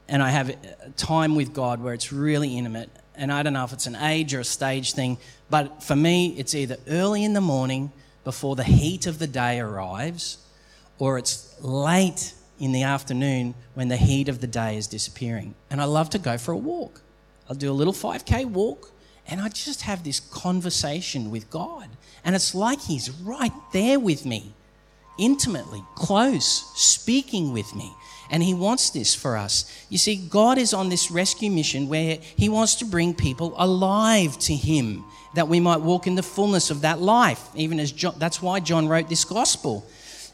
[0.09, 0.55] and I have uh,
[0.97, 2.91] time with God where it's really intimate.
[3.15, 5.19] And I don't know if it's an age or a stage thing,
[5.51, 7.93] but for me, it's either early in the morning
[8.25, 10.39] before the heat of the day arrives,
[10.99, 15.55] or it's late in the afternoon when the heat of the day is disappearing.
[15.71, 17.03] And I love to go for a walk.
[17.49, 18.93] I'll do a little 5K walk
[19.29, 21.89] and I just have this conversation with God.
[22.25, 24.55] And it's like He's right there with me,
[25.19, 27.93] intimately, close, speaking with me.
[28.31, 29.71] And He wants this for us.
[29.91, 34.39] You see, God is on this rescue mission where He wants to bring people alive
[34.41, 37.49] to Him that we might walk in the fullness of that life.
[37.55, 39.87] Even as John, that's why John wrote this gospel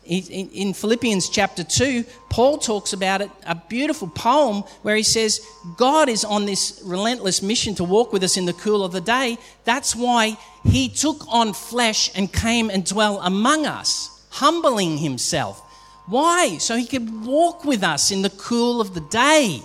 [0.07, 5.41] in Philippians chapter 2, Paul talks about it, a beautiful poem where he says,
[5.77, 9.01] God is on this relentless mission to walk with us in the cool of the
[9.01, 9.39] day.
[9.65, 15.61] That's why he took on flesh and came and dwell among us, humbling himself.
[16.07, 16.59] Why?
[16.59, 19.63] So he could walk with us in the cool of the day.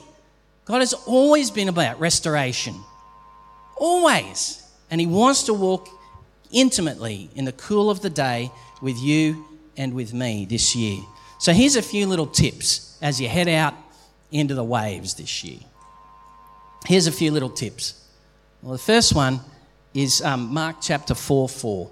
[0.66, 2.76] God has always been about restoration.
[3.76, 4.64] Always.
[4.90, 5.90] And he wants to walk
[6.52, 9.46] intimately in the cool of the day with you
[9.80, 11.00] and with me this year.
[11.40, 13.74] So here's a few little tips as you head out
[14.30, 15.60] into the waves this year.
[16.86, 18.06] Here's a few little tips.
[18.62, 19.40] Well, the first one
[19.94, 21.90] is um, Mark chapter 4 4.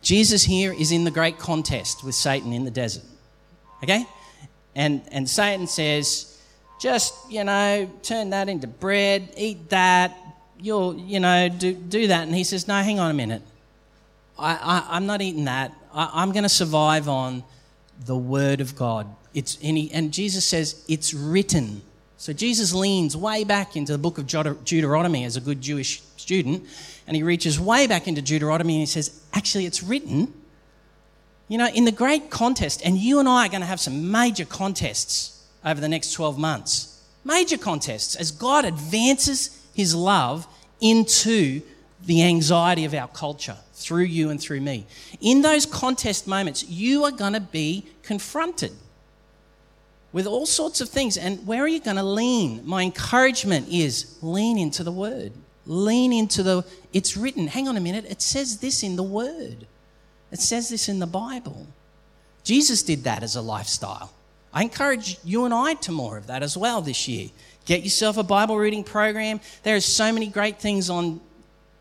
[0.00, 3.02] Jesus here is in the great contest with Satan in the desert.
[3.82, 4.06] Okay?
[4.76, 6.40] And, and Satan says,
[6.80, 10.16] just, you know, turn that into bread, eat that,
[10.60, 12.28] you'll, you know, do, do that.
[12.28, 13.42] And he says, no, hang on a minute.
[14.38, 15.74] I, I, I'm not eating that.
[15.98, 17.42] I, am going to survive on
[18.06, 19.08] the Word of God.
[19.34, 21.82] It's, and, he, and Jesus says, it's written.
[22.18, 26.64] So Jesus leans way back into the book of Deuteronomy as a good Jewish student,
[27.08, 30.32] and he reaches way back into Deuteronomy and he says, actually, it's written.
[31.48, 34.12] You know, in the great contest, and you and I are going to have some
[34.12, 37.02] major contests over the next 12 months.
[37.24, 40.46] Major contests as God advances his love
[40.80, 41.62] into
[42.04, 43.56] the anxiety of our culture
[43.88, 44.86] through you and through me.
[45.18, 48.72] In those contest moments, you are going to be confronted
[50.12, 51.16] with all sorts of things.
[51.16, 52.66] And where are you going to lean?
[52.66, 55.32] My encouragement is lean into the word.
[55.64, 57.46] Lean into the, it's written.
[57.46, 59.66] Hang on a minute, it says this in the word.
[60.30, 61.66] It says this in the Bible.
[62.44, 64.12] Jesus did that as a lifestyle.
[64.52, 67.30] I encourage you and I to more of that as well this year.
[67.64, 69.40] Get yourself a Bible reading program.
[69.62, 71.20] There are so many great things on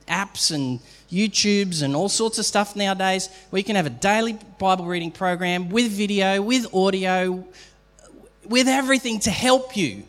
[0.08, 0.80] apps and
[1.12, 5.12] YouTubes and all sorts of stuff nowadays where you can have a daily Bible reading
[5.12, 7.45] program with video, with audio,
[8.45, 10.03] with everything to help you.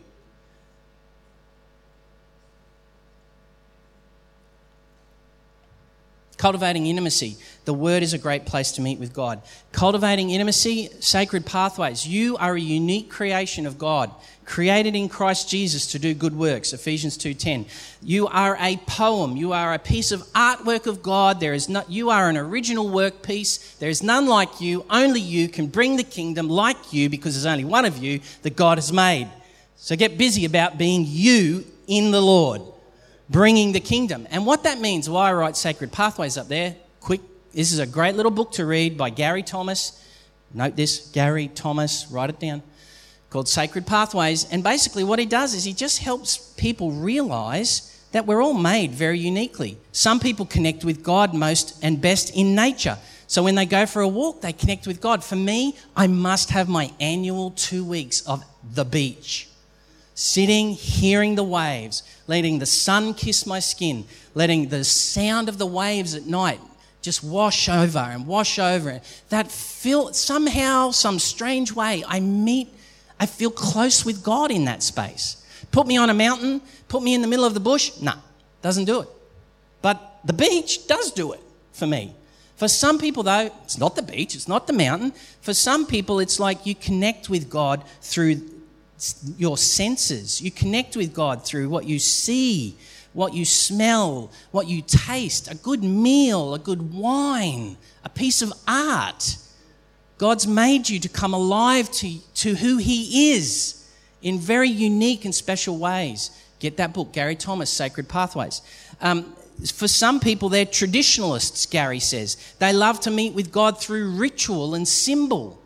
[6.39, 7.37] Cultivating intimacy.
[7.67, 9.43] The Word is a great place to meet with God.
[9.73, 12.07] Cultivating intimacy, sacred pathways.
[12.07, 14.11] You are a unique creation of God
[14.47, 16.73] created in Christ Jesus to do good works.
[16.73, 17.67] Ephesians 2:10
[18.01, 19.37] you are a poem.
[19.37, 21.39] You are a piece of artwork of God.
[21.39, 24.85] There is not you are an original work piece there is none like you.
[24.91, 28.57] Only you can bring the kingdom like you because there's only one of you that
[28.57, 29.29] God has made.
[29.77, 32.63] So get busy about being you in the Lord,
[33.31, 34.27] bringing the kingdom.
[34.31, 37.21] And what that means, why I write Sacred Pathways up there, quick,
[37.53, 40.05] this is a great little book to read by Gary Thomas.
[40.55, 42.63] Note this Gary Thomas, write it down,
[43.31, 44.51] called Sacred Pathways.
[44.51, 48.93] And basically, what he does is he just helps people realize that we're all made
[48.93, 49.77] very uniquely.
[49.93, 52.97] Some people connect with God most and best in nature.
[53.27, 55.23] So when they go for a walk, they connect with God.
[55.23, 59.48] For me, I must have my annual two weeks of the beach.
[60.21, 64.05] Sitting, hearing the waves, letting the sun kiss my skin,
[64.35, 66.59] letting the sound of the waves at night
[67.03, 69.01] just wash over and wash over.
[69.29, 72.69] That feel somehow, some strange way, I meet,
[73.21, 75.41] I feel close with God in that space.
[75.71, 78.17] Put me on a mountain, put me in the middle of the bush, nah,
[78.61, 79.09] doesn't do it.
[79.83, 81.41] But the beach does do it
[81.71, 82.13] for me.
[82.57, 85.13] For some people, though, it's not the beach, it's not the mountain.
[85.43, 88.58] For some people, it's like you connect with God through
[89.37, 90.41] your senses.
[90.41, 92.77] You connect with God through what you see,
[93.13, 98.53] what you smell, what you taste, a good meal, a good wine, a piece of
[98.67, 99.37] art.
[100.19, 103.87] God's made you to come alive to, to who He is
[104.23, 106.31] in very unique and special ways.
[106.59, 108.63] Get that book, Gary Thomas, Sacred Pathways.
[109.01, 109.35] Um,
[109.75, 112.37] for some people, they're traditionalists, Gary says.
[112.59, 115.58] They love to meet with God through ritual and symbol.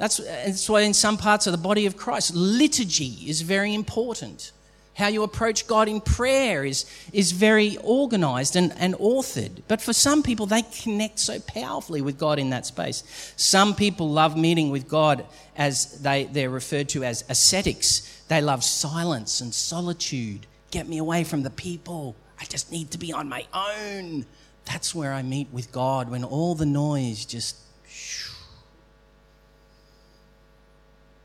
[0.00, 4.52] That's, that's why in some parts of the body of Christ, liturgy is very important.
[4.94, 9.60] How you approach God in prayer is, is very organized and, and authored.
[9.68, 13.04] But for some people, they connect so powerfully with God in that space.
[13.36, 18.22] Some people love meeting with God as they, they're referred to as ascetics.
[18.28, 20.46] They love silence and solitude.
[20.70, 22.16] Get me away from the people.
[22.40, 24.24] I just need to be on my own.
[24.64, 27.56] That's where I meet with God when all the noise just.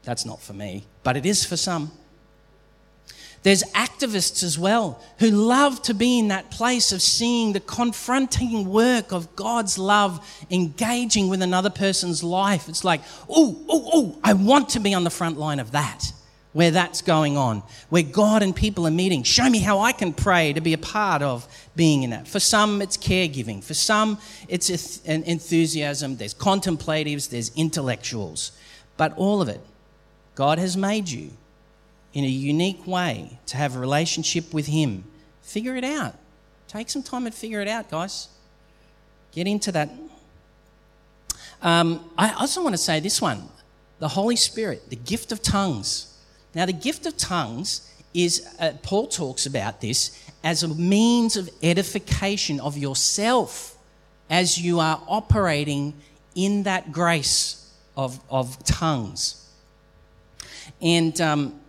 [0.05, 1.91] That's not for me, but it is for some.
[3.43, 8.67] There's activists as well who love to be in that place of seeing the confronting
[8.67, 12.67] work of God's love engaging with another person's life.
[12.67, 16.11] It's like, oh, oh, oh, I want to be on the front line of that
[16.53, 19.23] where that's going on, where God and people are meeting.
[19.23, 21.45] Show me how I can pray to be a part of
[21.75, 22.29] being in that.
[22.29, 23.61] For some, it's caregiving.
[23.61, 26.15] For some, it's an enthusiasm.
[26.15, 28.53] There's contemplatives, there's intellectuals.
[28.95, 29.59] But all of it,
[30.35, 31.31] God has made you
[32.13, 35.05] in a unique way to have a relationship with Him.
[35.41, 36.15] Figure it out.
[36.67, 38.29] Take some time and figure it out, guys.
[39.31, 39.89] Get into that.
[41.61, 43.49] Um, I also want to say this one
[43.99, 46.17] the Holy Spirit, the gift of tongues.
[46.53, 51.49] Now, the gift of tongues is, uh, Paul talks about this as a means of
[51.63, 53.77] edification of yourself
[54.29, 55.93] as you are operating
[56.33, 59.44] in that grace of, of tongues.
[60.81, 61.59] And, um,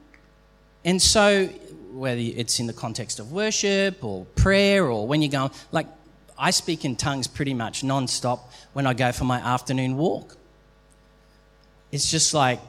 [0.85, 1.47] and so,
[1.93, 5.87] whether it's in the context of worship or prayer or when you're going, like,
[6.39, 10.37] I speak in tongues pretty much non stop when I go for my afternoon walk.
[11.93, 12.61] It's just like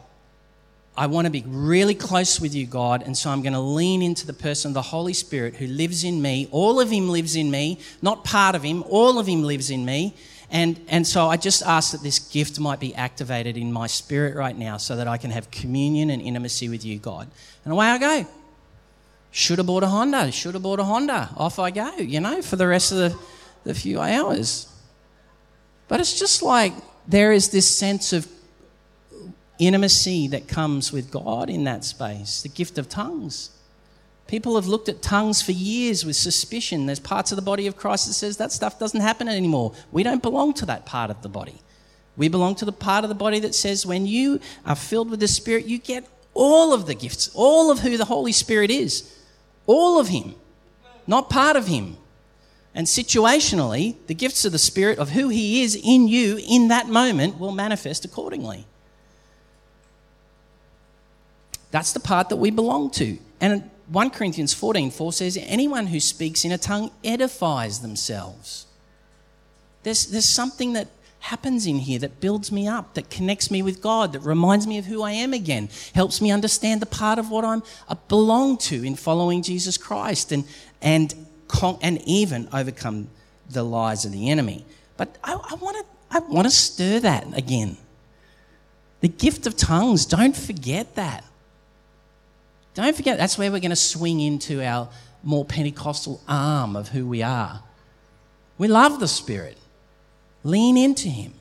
[0.97, 4.01] I want to be really close with you, God, and so I'm going to lean
[4.01, 6.47] into the person the Holy Spirit who lives in me.
[6.49, 9.85] All of Him lives in me, not part of Him, all of Him lives in
[9.85, 10.15] me.
[10.49, 14.35] And, and so I just ask that this gift might be activated in my spirit
[14.35, 17.27] right now so that I can have communion and intimacy with you, God.
[17.65, 18.27] And away I go.
[19.31, 21.29] Should have bought a Honda, should have bought a Honda.
[21.35, 23.19] Off I go, you know, for the rest of the,
[23.65, 24.73] the few hours.
[25.89, 26.73] But it's just like
[27.07, 28.27] there is this sense of
[29.59, 33.49] intimacy that comes with God in that space, the gift of tongues.
[34.27, 36.85] People have looked at tongues for years with suspicion.
[36.85, 39.73] There's parts of the body of Christ that says that stuff doesn't happen anymore.
[39.91, 41.61] We don't belong to that part of the body.
[42.17, 45.19] We belong to the part of the body that says when you are filled with
[45.19, 49.15] the Spirit, you get all of the gifts, all of who the Holy Spirit is,
[49.65, 50.35] all of Him,
[51.05, 51.97] not part of Him.
[52.75, 56.87] And situationally, the gifts of the Spirit of who He is in you in that
[56.87, 58.65] moment will manifest accordingly.
[61.71, 63.17] That's the part that we belong to.
[63.41, 68.65] And 1 Corinthians 14 4 says, Anyone who speaks in a tongue edifies themselves.
[69.83, 70.87] There's, there's something that
[71.19, 74.77] happens in here that builds me up, that connects me with God, that reminds me
[74.77, 78.57] of who I am again, helps me understand the part of what I'm, I belong
[78.59, 80.45] to in following Jesus Christ, and,
[80.81, 81.13] and,
[81.81, 83.09] and even overcome
[83.49, 84.65] the lies of the enemy.
[84.97, 87.77] But I, I want to I want to stir that again.
[89.01, 91.23] The gift of tongues, don't forget that.
[92.77, 94.87] Don't forget, that's where we're going to swing into our
[95.23, 97.63] more Pentecostal arm of who we are.
[98.59, 99.57] We love the Spirit.
[100.43, 101.33] Lean into Him.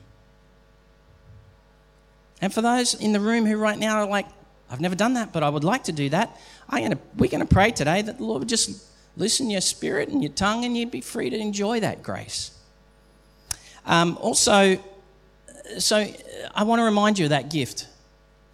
[2.41, 4.25] And for those in the room who right now are like,
[4.71, 6.35] I've never done that, but I would like to do that.
[6.71, 8.83] Gonna, we're going to pray today that the Lord would just
[9.15, 12.49] loosen your spirit and your tongue and you'd be free to enjoy that grace.
[13.85, 14.79] Um, also,
[15.77, 16.03] so
[16.55, 17.87] I want to remind you of that gift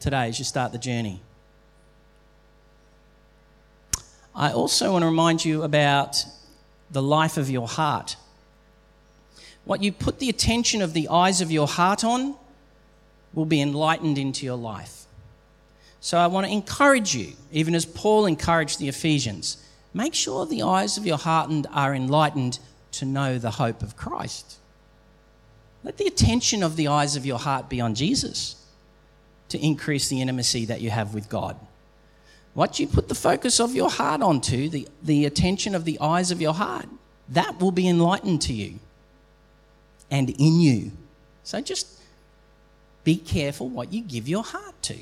[0.01, 1.21] today as you start the journey.
[4.35, 6.25] I also want to remind you about
[6.89, 8.15] the life of your heart.
[9.65, 12.35] What you put the attention of the eyes of your heart on
[13.33, 15.05] will be enlightened into your life.
[16.01, 19.57] So I want to encourage you, even as Paul encouraged the Ephesians,
[19.93, 22.59] make sure the eyes of your heart are enlightened
[22.93, 24.57] to know the hope of Christ.
[25.83, 28.55] Let the attention of the eyes of your heart be on Jesus
[29.49, 31.55] to increase the intimacy that you have with God.
[32.53, 36.29] What you put the focus of your heart onto, the, the attention of the eyes
[36.31, 36.85] of your heart,
[37.29, 38.79] that will be enlightened to you
[40.11, 40.91] and in you.
[41.43, 41.87] So just
[43.03, 44.97] be careful what you give your heart to.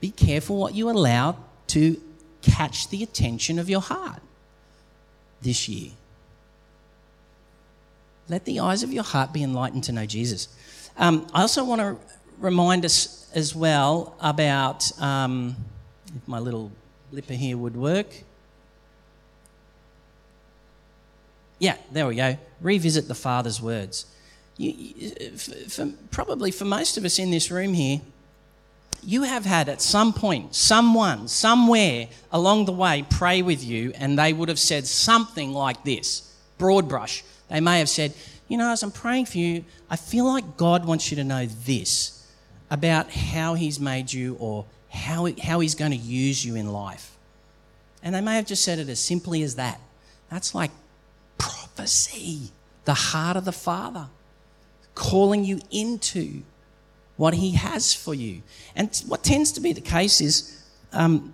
[0.00, 1.36] Be careful what you allow
[1.68, 2.00] to
[2.42, 4.20] catch the attention of your heart
[5.42, 5.92] this year.
[8.28, 10.48] Let the eyes of your heart be enlightened to know Jesus.
[10.98, 11.96] Um, I also want to
[12.38, 15.56] remind us as well about um,
[16.14, 16.72] if my little
[17.12, 18.06] blipper here would work.
[21.58, 22.36] Yeah, there we go.
[22.60, 24.06] Revisit the Father's words.
[24.56, 28.00] You, you, for, probably for most of us in this room here,
[29.02, 34.18] you have had at some point someone, somewhere along the way, pray with you, and
[34.18, 37.22] they would have said something like this broad brush.
[37.48, 38.14] They may have said,
[38.48, 41.46] You know, as I'm praying for you, I feel like God wants you to know
[41.46, 42.15] this
[42.70, 47.16] about how He's made you or how, how He's going to use you in life.
[48.02, 49.80] And they may have just said it as simply as that.
[50.30, 50.70] That's like
[51.38, 52.50] prophecy,
[52.84, 54.08] the heart of the Father,
[54.94, 56.42] calling you into
[57.16, 58.42] what He has for you.
[58.74, 61.32] And what tends to be the case is um,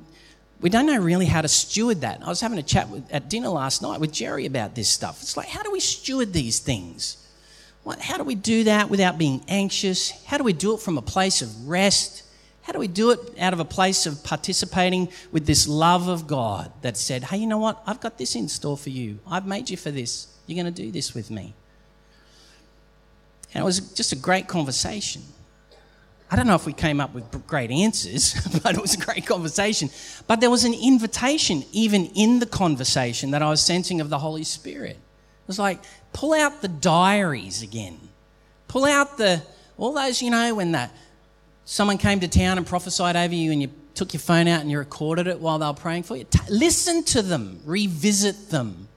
[0.61, 2.23] we don't know really how to steward that.
[2.23, 5.21] I was having a chat with, at dinner last night with Jerry about this stuff.
[5.21, 7.17] It's like, how do we steward these things?
[7.83, 10.11] What, how do we do that without being anxious?
[10.25, 12.23] How do we do it from a place of rest?
[12.63, 16.29] How do we do it out of a place of participating with this love of
[16.29, 17.83] God that said, hey, you know what?
[17.87, 19.19] I've got this in store for you.
[19.27, 20.29] I've made you for this.
[20.47, 21.55] You're going to do this with me.
[23.53, 25.23] And it was just a great conversation.
[26.31, 29.27] I don't know if we came up with great answers, but it was a great
[29.27, 29.91] conversation.
[30.27, 34.19] But there was an invitation, even in the conversation, that I was sensing of the
[34.19, 34.97] Holy Spirit.
[34.97, 35.81] It was like,
[36.13, 37.99] pull out the diaries again.
[38.69, 39.43] Pull out the,
[39.77, 40.91] all those, you know, when the,
[41.65, 44.71] someone came to town and prophesied over you and you took your phone out and
[44.71, 46.25] you recorded it while they were praying for you.
[46.25, 48.89] T- listen to them, revisit them.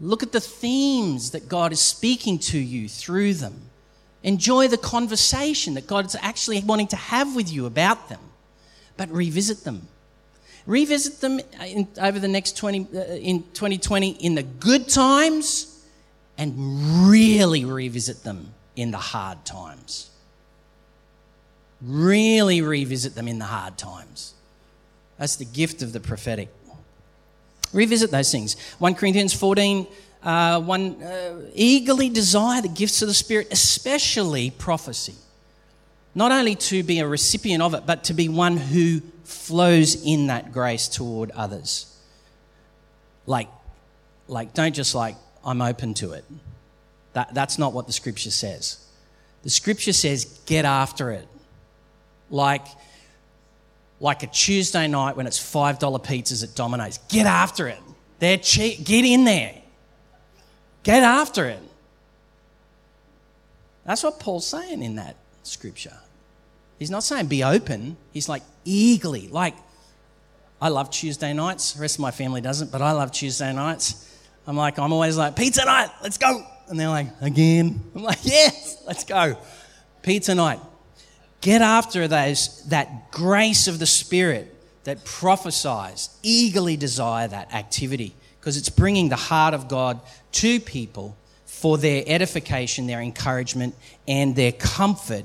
[0.00, 3.60] Look at the themes that God is speaking to you through them.
[4.22, 8.20] Enjoy the conversation that God's actually wanting to have with you about them,
[8.96, 9.88] but revisit them.
[10.64, 15.71] Revisit them in, over the next 20, uh, in 2020 in the good times
[16.38, 20.10] and really revisit them in the hard times.
[21.80, 24.34] Really revisit them in the hard times.
[25.18, 26.48] That's the gift of the prophetic.
[27.72, 28.56] Revisit those things.
[28.78, 29.86] 1 Corinthians 14
[30.22, 35.14] uh, one uh, eagerly desire the gifts of the Spirit, especially prophecy.
[36.14, 40.28] Not only to be a recipient of it, but to be one who flows in
[40.28, 41.88] that grace toward others.
[43.26, 43.48] Like,
[44.28, 46.24] like don't just like, I'm open to it.
[47.12, 48.84] That, that's not what the scripture says.
[49.42, 51.28] The scripture says, get after it.
[52.30, 52.66] Like,
[54.00, 56.98] like a Tuesday night when it's $5 pizzas at Domino's.
[57.08, 57.80] Get after it.
[58.18, 58.84] They're cheap.
[58.84, 59.54] Get in there.
[60.82, 61.60] Get after it.
[63.84, 65.96] That's what Paul's saying in that scripture.
[66.78, 67.96] He's not saying be open.
[68.12, 69.54] He's like eagerly, like,
[70.60, 71.72] I love Tuesday nights.
[71.72, 74.08] The rest of my family doesn't, but I love Tuesday nights.
[74.46, 76.44] I'm like, I'm always like, pizza night, let's go.
[76.68, 77.80] And they're like, again?
[77.94, 79.36] I'm like, yes, let's go.
[80.02, 80.60] Pizza night.
[81.40, 86.10] Get after those, that grace of the Spirit that prophesies.
[86.22, 90.00] Eagerly desire that activity because it's bringing the heart of God
[90.32, 93.74] to people for their edification, their encouragement,
[94.08, 95.24] and their comfort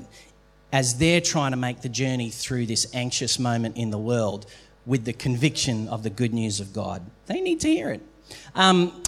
[0.72, 4.46] as they're trying to make the journey through this anxious moment in the world
[4.86, 7.02] with the conviction of the good news of God.
[7.26, 8.02] They need to hear it.
[8.54, 9.02] Um,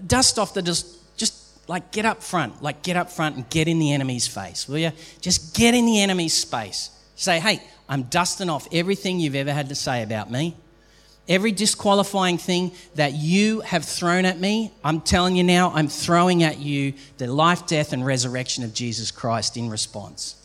[0.00, 1.34] dust off the just, just
[1.68, 4.78] like get up front, like get up front and get in the enemy's face, will
[4.78, 4.92] you?
[5.20, 6.90] Just get in the enemy's space.
[7.16, 10.56] Say, hey, I'm dusting off everything you've ever had to say about me.
[11.26, 16.42] Every disqualifying thing that you have thrown at me, I'm telling you now, I'm throwing
[16.42, 20.36] at you the life, death, and resurrection of Jesus Christ in response.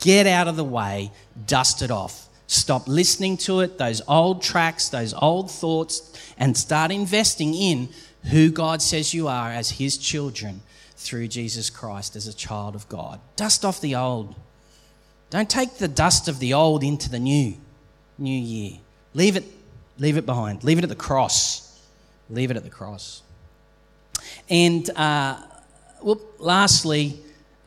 [0.00, 1.12] Get out of the way,
[1.46, 2.28] dust it off.
[2.46, 7.88] Stop listening to it, those old tracks, those old thoughts, and start investing in
[8.30, 10.62] who God says you are as His children
[10.96, 13.20] through Jesus Christ as a child of God.
[13.36, 14.34] Dust off the old.
[15.30, 17.54] Don't take the dust of the old into the new,
[18.18, 18.78] new year.
[19.12, 19.44] Leave it,
[19.98, 20.64] leave it behind.
[20.64, 21.80] Leave it at the cross.
[22.30, 23.22] Leave it at the cross.
[24.48, 25.38] And uh,
[26.02, 27.18] well, lastly,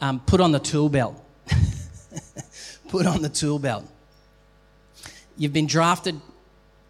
[0.01, 1.21] um, put on the tool belt.
[2.87, 3.85] put on the tool belt.
[5.37, 6.19] You've been drafted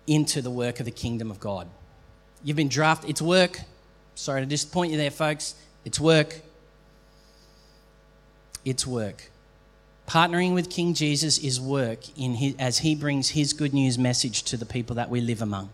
[0.05, 1.67] into the work of the kingdom of God.
[2.43, 3.09] You've been drafted.
[3.09, 3.59] It's work.
[4.15, 5.55] Sorry to disappoint you there, folks.
[5.85, 6.41] It's work.
[8.65, 9.31] It's work.
[10.07, 14.43] Partnering with King Jesus is work in his, as he brings his good news message
[14.43, 15.69] to the people that we live among.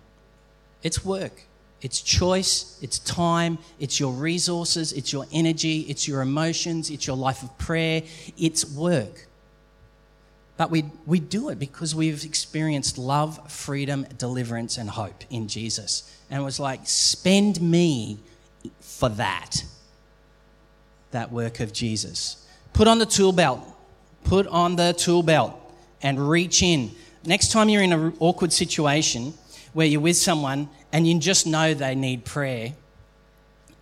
[0.82, 1.44] It's work.
[1.82, 7.18] It's choice, it's time, it's your resources, it's your energy, it's your emotions, it's your
[7.18, 8.04] life of prayer,
[8.38, 9.28] it's work.
[10.56, 16.10] But we, we do it because we've experienced love, freedom, deliverance, and hope in Jesus.
[16.34, 18.18] And was like, spend me
[18.80, 19.64] for that,
[21.12, 22.48] that work of Jesus.
[22.74, 23.62] Put on the tool belt.
[24.24, 25.54] Put on the tool belt
[26.02, 26.90] and reach in.
[27.24, 29.36] Next time you're in an awkward situation
[29.74, 32.74] where you're with someone and you just know they need prayer,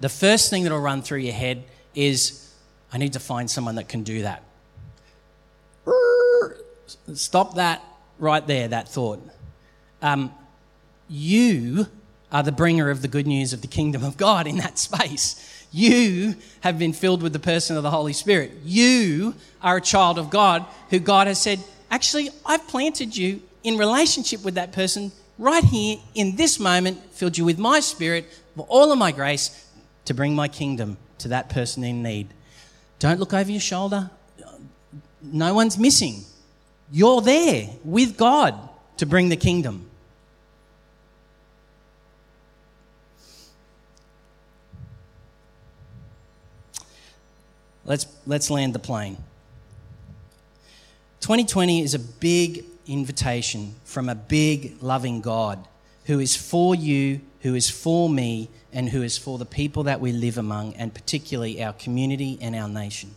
[0.01, 1.63] the first thing that'll run through your head
[1.95, 2.53] is,
[2.91, 4.43] I need to find someone that can do that.
[7.13, 7.81] Stop that
[8.19, 9.25] right there, that thought.
[10.01, 10.33] Um,
[11.07, 11.87] you
[12.31, 15.65] are the bringer of the good news of the kingdom of God in that space.
[15.71, 18.51] You have been filled with the person of the Holy Spirit.
[18.63, 21.59] You are a child of God who God has said,
[21.89, 27.37] actually, I've planted you in relationship with that person right here in this moment, filled
[27.37, 28.25] you with my spirit,
[28.55, 29.67] for all of my grace,
[30.05, 32.27] to bring my kingdom to that person in need.
[32.99, 34.09] Don't look over your shoulder.
[35.21, 36.23] No one's missing.
[36.91, 38.57] You're there with God
[38.97, 39.90] to bring the kingdom.
[47.91, 49.17] Let's, let's land the plane.
[51.19, 55.67] 2020 is a big invitation from a big, loving God
[56.05, 59.99] who is for you, who is for me, and who is for the people that
[59.99, 63.11] we live among, and particularly our community and our nation.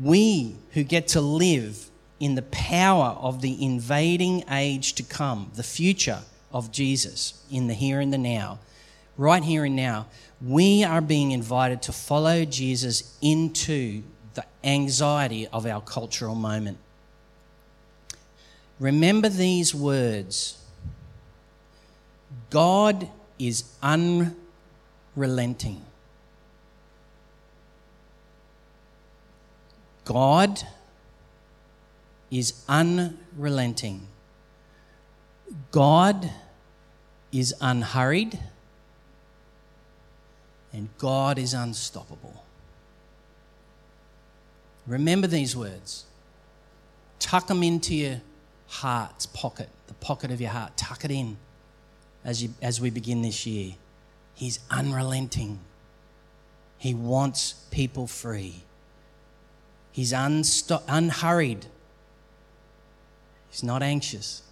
[0.00, 5.64] We who get to live in the power of the invading age to come, the
[5.64, 6.20] future
[6.52, 8.60] of Jesus in the here and the now,
[9.16, 10.06] right here and now,
[10.40, 14.02] we are being invited to follow Jesus into
[14.34, 16.78] the anxiety of our cultural moment.
[18.78, 20.62] Remember these words
[22.50, 25.82] God is unrelenting.
[30.04, 30.62] God
[32.30, 34.06] is unrelenting.
[35.70, 36.30] God
[37.32, 38.38] is unhurried.
[40.72, 42.44] And God is unstoppable.
[44.86, 46.04] Remember these words.
[47.18, 48.20] Tuck them into your
[48.68, 50.76] heart's pocket, the pocket of your heart.
[50.76, 51.36] Tuck it in
[52.24, 53.74] as, you, as we begin this year.
[54.34, 55.58] He's unrelenting.
[56.78, 58.62] He wants people free.
[59.90, 61.66] He's unsto- unhurried.
[63.50, 64.42] He's not anxious.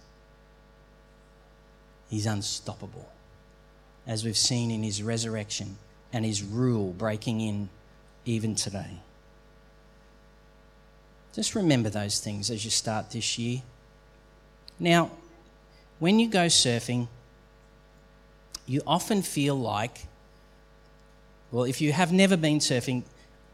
[2.09, 3.07] He's unstoppable,
[4.05, 5.77] as we've seen in his resurrection
[6.13, 7.69] and his rule breaking in
[8.25, 8.99] even today.
[11.33, 13.61] Just remember those things as you start this year.
[14.79, 15.11] Now,
[15.99, 17.07] when you go surfing,
[18.65, 20.07] you often feel like,
[21.51, 23.03] well, if you have never been surfing,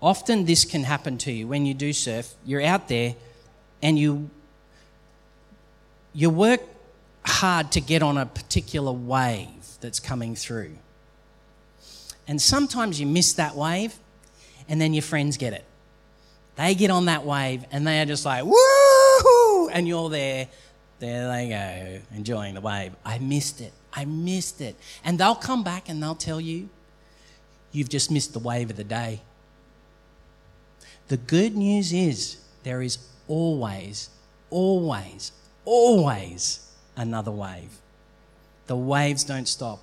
[0.02, 2.34] often this can happen to you when you do surf.
[2.46, 3.16] You're out there
[3.82, 4.30] and you
[6.14, 6.62] you work
[7.26, 10.78] hard to get on a particular wave that's coming through.
[12.28, 13.96] And sometimes you miss that wave
[14.70, 15.66] and then your friends get it.
[16.56, 19.70] They get on that wave and they are just like, woo!
[19.70, 20.48] And you're there
[21.04, 22.94] there they go, enjoying the wave.
[23.04, 23.74] I missed it.
[23.92, 24.78] I missed it.
[25.04, 26.70] And they'll come back and they'll tell you,
[27.74, 29.20] you've just missed the wave of the day.
[31.10, 34.12] The good news is there is always,
[34.50, 35.34] always,
[35.66, 37.72] always another wave.
[38.68, 39.82] The waves don't stop.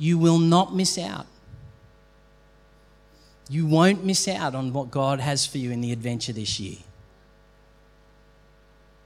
[0.00, 1.26] You will not miss out.
[3.50, 6.78] You won't miss out on what God has for you in the adventure this year.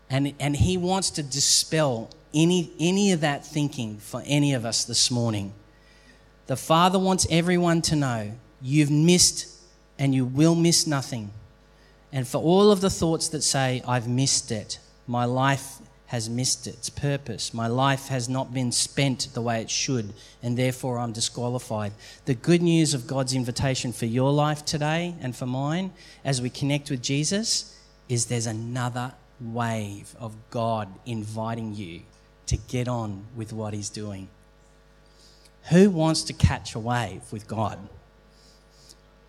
[0.09, 4.85] And, and He wants to dispel any, any of that thinking for any of us
[4.85, 5.53] this morning.
[6.47, 8.33] The Father wants everyone to know
[8.63, 9.49] you've missed
[9.99, 11.33] and you will miss nothing.
[12.13, 14.79] And for all of the thoughts that say, I've missed it,
[15.09, 15.79] my life
[16.15, 20.57] has missed its purpose, my life has not been spent the way it should, and
[20.57, 21.93] therefore I'm disqualified.
[22.25, 25.91] The good news of God's invitation for your life today and for mine
[26.25, 27.77] as we connect with Jesus
[28.09, 32.03] is there's another wave of God inviting you
[32.47, 34.29] to get on with what He's doing.
[35.71, 37.77] Who wants to catch a wave with God?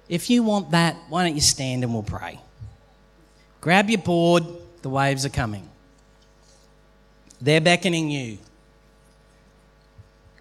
[0.07, 2.39] If you want that, why don't you stand and we'll pray?
[3.59, 4.43] Grab your board,
[4.83, 5.67] the waves are coming.
[7.45, 8.39] They're beckoning you.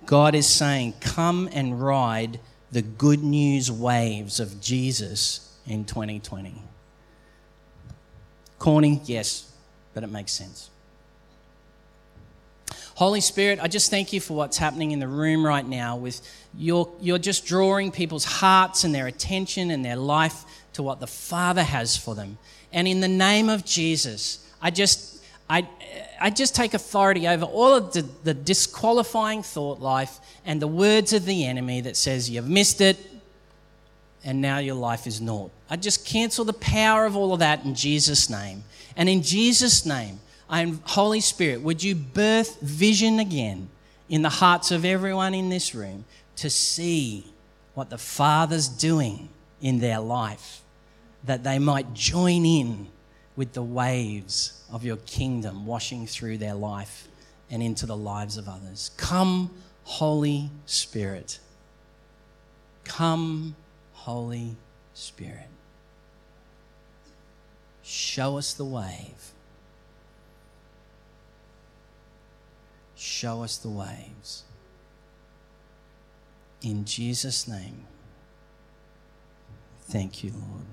[0.06, 2.40] God is saying, Come and ride
[2.72, 6.54] the good news waves of Jesus in 2020.
[8.58, 9.52] Corny, yes,
[9.92, 10.70] but it makes sense.
[12.94, 16.22] Holy Spirit, I just thank you for what's happening in the room right now with
[16.56, 21.06] you're, you're just drawing people's hearts and their attention and their life to what the
[21.06, 22.38] Father has for them.
[22.72, 25.13] And in the name of Jesus, I just
[25.48, 25.68] I,
[26.20, 31.12] I just take authority over all of the, the disqualifying thought life and the words
[31.12, 32.98] of the enemy that says you've missed it
[34.24, 35.50] and now your life is naught.
[35.68, 38.64] I just cancel the power of all of that in Jesus' name.
[38.96, 43.68] And in Jesus' name, I'm Holy Spirit, would you birth vision again
[44.08, 46.04] in the hearts of everyone in this room
[46.36, 47.26] to see
[47.74, 49.28] what the Father's doing
[49.60, 50.62] in their life,
[51.24, 52.88] that they might join in
[53.36, 57.06] with the waves of your kingdom washing through their life
[57.48, 58.90] and into the lives of others.
[58.96, 59.50] Come,
[59.84, 61.38] Holy Spirit.
[62.82, 63.54] Come,
[63.92, 64.56] Holy
[64.92, 65.46] Spirit.
[67.84, 69.32] Show us the wave.
[72.96, 74.42] Show us the waves.
[76.62, 77.84] In Jesus' name,
[79.82, 80.64] thank you, Lord.